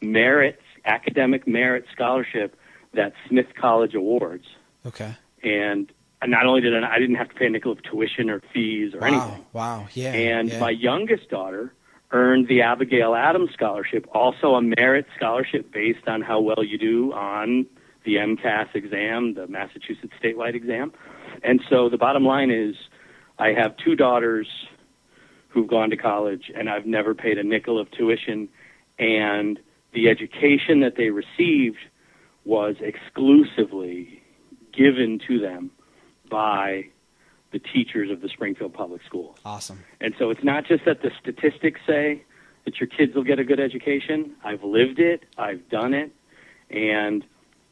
[0.00, 2.58] merit, academic merit scholarship
[2.94, 4.44] that Smith College awards.
[4.86, 5.14] Okay.
[5.42, 5.92] And
[6.26, 8.94] not only did I, I didn't have to pay a nickel of tuition or fees
[8.94, 9.06] or Wow.
[9.06, 9.46] anything.
[9.52, 9.86] Wow.
[9.94, 10.12] Yeah.
[10.12, 10.60] And yeah.
[10.60, 11.72] my youngest daughter
[12.10, 17.12] earned the Abigail Adams Scholarship, also a merit scholarship based on how well you do
[17.12, 17.66] on
[18.04, 20.92] the MCAS exam, the Massachusetts statewide exam.
[21.42, 22.74] And so the bottom line is
[23.38, 24.46] I have two daughters
[25.48, 28.48] who've gone to college and I've never paid a nickel of tuition
[28.98, 29.58] and
[29.92, 31.78] the education that they received
[32.44, 34.22] was exclusively
[34.72, 35.70] given to them
[36.32, 36.86] by
[37.52, 39.36] the teachers of the Springfield Public Schools.
[39.44, 39.84] Awesome.
[40.00, 42.24] And so it's not just that the statistics say
[42.64, 44.32] that your kids will get a good education.
[44.42, 46.10] I've lived it, I've done it,
[46.70, 47.24] and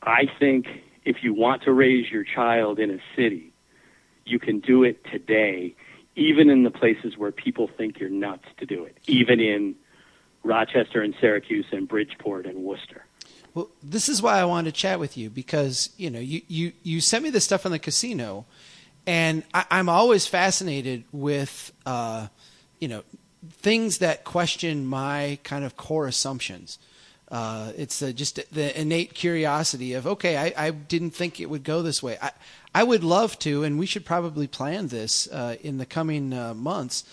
[0.03, 0.67] I think
[1.05, 3.53] if you want to raise your child in a city,
[4.27, 5.75] you can do it today,
[6.15, 9.75] even in the places where people think you're nuts to do it, even in
[10.45, 13.07] Rochester and Syracuse and Bridgeport and Worcester.
[13.55, 16.73] Well, this is why I wanted to chat with you because you know you you
[16.83, 18.47] you sent me this stuff on the casino,
[19.07, 22.29] and I, I'm always fascinated with uh,
[22.79, 23.03] you know
[23.51, 26.79] things that question my kind of core assumptions.
[27.29, 31.65] Uh, it's uh, just the innate curiosity of okay, I, I didn't think it would
[31.65, 32.19] go this way.
[32.21, 32.33] I
[32.75, 36.55] I would love to, and we should probably plan this uh, in the coming uh,
[36.55, 37.05] months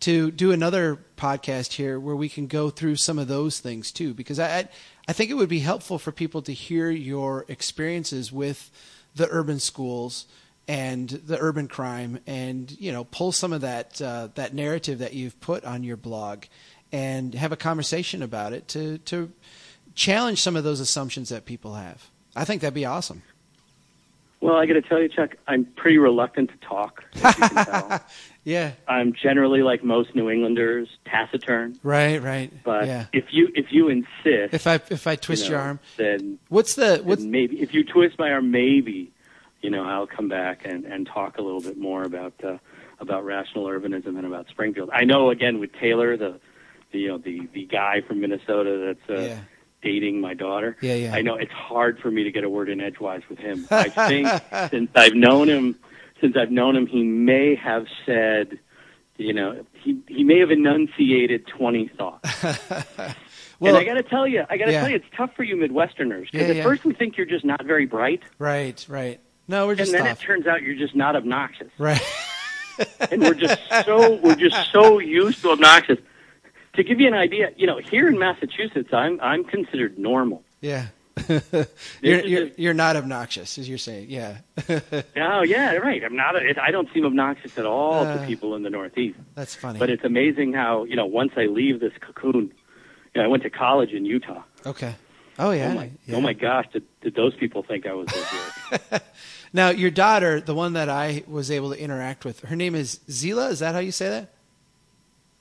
[0.00, 4.14] to do another podcast here where we can go through some of those things too,
[4.14, 4.68] because I
[5.10, 8.70] I think it would be helpful for people to hear your experiences with
[9.16, 10.26] the urban schools
[10.68, 15.12] and the urban crime, and you know pull some of that uh, that narrative that
[15.12, 16.44] you've put on your blog,
[16.92, 19.32] and have a conversation about it to to
[19.96, 22.08] challenge some of those assumptions that people have.
[22.36, 23.24] I think that'd be awesome.
[24.40, 27.04] Well, I got to tell you, Chuck, I'm pretty reluctant to talk.
[27.22, 28.00] As you can tell.
[28.42, 28.72] Yeah.
[28.88, 31.78] I'm generally like most New Englanders, taciturn.
[31.82, 32.22] Right.
[32.22, 32.50] Right.
[32.64, 33.06] But yeah.
[33.12, 36.38] if you if you insist, If I if I twist you know, your arm, then,
[36.48, 39.12] what's the what's maybe if you twist my arm, maybe
[39.60, 42.56] you know I'll come back and and talk a little bit more about uh,
[42.98, 44.88] about rational urbanism and about Springfield.
[44.90, 46.40] I know again with Taylor, the,
[46.92, 49.40] the you know the the guy from Minnesota that's uh, yeah
[49.82, 50.76] dating my daughter.
[50.80, 53.38] yeah yeah I know it's hard for me to get a word in edgewise with
[53.38, 53.66] him.
[53.70, 54.28] I think
[54.70, 55.76] since I've known him,
[56.20, 58.58] since I've known him, he may have said,
[59.16, 62.42] you know, he he may have enunciated twenty thoughts.
[63.60, 64.80] well and I got to tell you, I got to yeah.
[64.80, 66.62] tell you, it's tough for you Midwesterners because Yeah, at yeah.
[66.62, 69.92] first we think you're just not very bright, right right no we're just.
[69.92, 71.68] and then off it turns out you're just not obnoxious.
[71.78, 72.00] right
[73.10, 75.98] and we're just so we're just so used to obnoxious.
[76.74, 80.42] To give you an idea, you know, here in Massachusetts, I'm I'm considered normal.
[80.60, 80.86] yeah
[82.00, 84.38] you're you're, you're not obnoxious as you're saying yeah
[85.16, 86.02] Oh yeah, right.
[86.02, 86.36] I'm not.
[86.36, 88.18] A, I don't seem obnoxious at all Uh.
[88.20, 89.18] to people in the Northeast.
[89.34, 92.52] that's funny But it's amazing how you know once I leave this cocoon.
[93.14, 94.42] You know, I went to college in Utah.
[94.64, 94.94] okay
[95.38, 96.16] oh yeah, oh my, yeah.
[96.16, 96.66] oh my gosh!
[96.72, 98.06] Did, did those people think I was
[98.70, 99.02] weird?
[99.52, 103.00] now your daughter the one that I was able to interact with her name is
[103.08, 104.30] Zila is that how you say that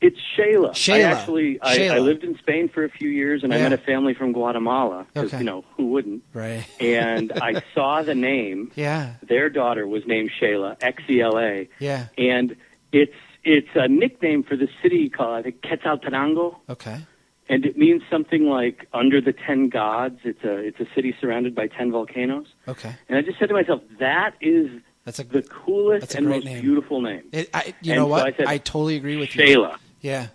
[0.01, 0.93] It's Shayla.
[0.93, 3.77] I actually I, I lived in Spain for a few years, and I met a
[3.77, 5.05] family from Guatemala.
[5.13, 5.39] 'cause, Okay.
[5.39, 6.23] You know who wouldn't?
[6.33, 8.71] right And I saw the name.
[8.75, 12.55] yeah Their daughter was named Shayla, X E L A, yeah and
[12.93, 16.55] it's it's a nickname for the city called I think Quetzaltenango.
[16.69, 16.99] okay
[17.49, 20.19] and it means something like under the ten gods.
[20.23, 22.47] It's a it's a city surrounded by ten volcanoes.
[22.69, 24.69] okay And I just said to myself, that is
[25.03, 26.61] that's a the coolest and most name.
[26.61, 27.23] beautiful name.
[27.33, 29.77] it, I, you And know so what I said, totally agree with you Shayla.
[30.01, 30.27] Yeah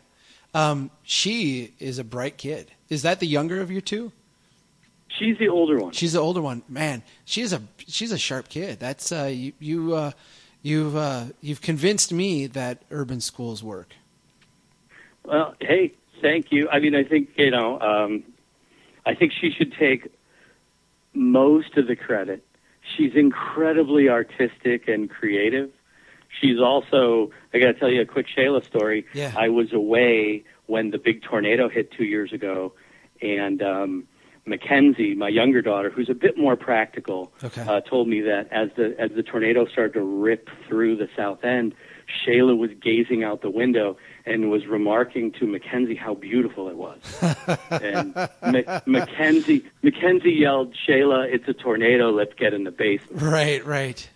[0.54, 4.12] um she is a bright kid is that the younger of your two
[5.18, 5.92] She's the older one.
[5.92, 6.62] She's the older one.
[6.68, 8.80] Man, she's a she's a sharp kid.
[8.80, 10.10] That's uh, you you uh,
[10.62, 13.94] you've uh, you've convinced me that urban schools work.
[15.24, 16.68] Well, hey, thank you.
[16.68, 18.24] I mean, I think you know, um,
[19.06, 20.08] I think she should take
[21.12, 22.44] most of the credit.
[22.96, 25.70] She's incredibly artistic and creative.
[26.40, 29.06] She's also, I got to tell you a quick Shayla story.
[29.14, 29.32] Yeah.
[29.36, 32.72] I was away when the big tornado hit two years ago,
[33.22, 34.08] and um,
[34.46, 37.62] Mackenzie, my younger daughter, who's a bit more practical, Okay.
[37.62, 41.44] uh, told me that as the as the tornado started to rip through the south
[41.44, 41.74] end,
[42.26, 43.96] Shayla was gazing out the window
[44.26, 46.98] and was remarking to Mackenzie how beautiful it was.
[47.70, 52.10] and Ma- Mackenzie Mackenzie yelled, "Shayla, it's a tornado!
[52.10, 54.08] Let's get in the basement." Right, right.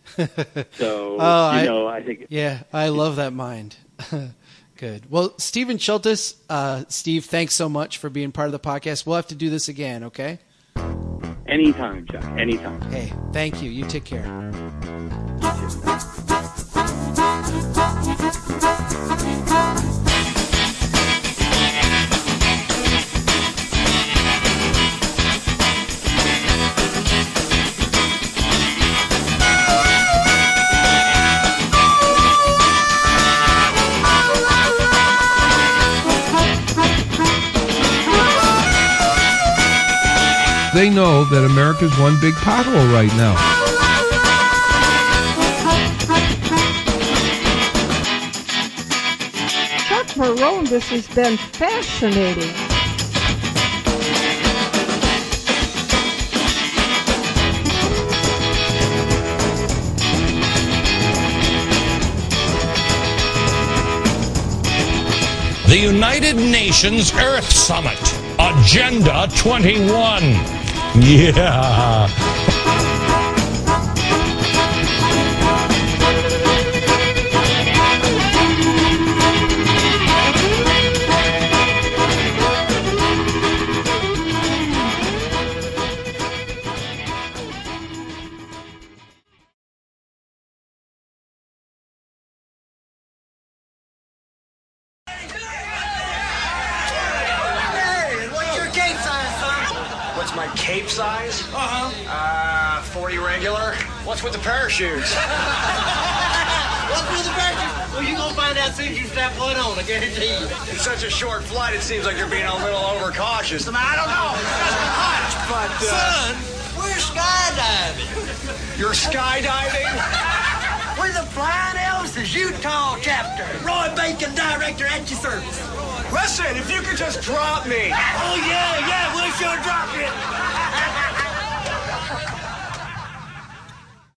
[0.72, 3.76] So Oh, you I- know, I think yeah, I love that mind.
[4.76, 5.10] Good.
[5.10, 9.06] Well, Steven Shultis, uh, Steve, thanks so much for being part of the podcast.
[9.06, 10.38] We'll have to do this again, okay?
[11.48, 12.80] anytime, Chuck, anytime.
[12.92, 13.70] Hey, thank you.
[13.70, 14.24] You take care.
[40.78, 43.34] they know that America's one big pothole right now.
[49.88, 52.54] Chuck Marohn, this has been fascinating.
[65.66, 67.98] The United Nations Earth Summit,
[68.38, 70.57] Agenda 21.
[71.08, 72.17] Yeah.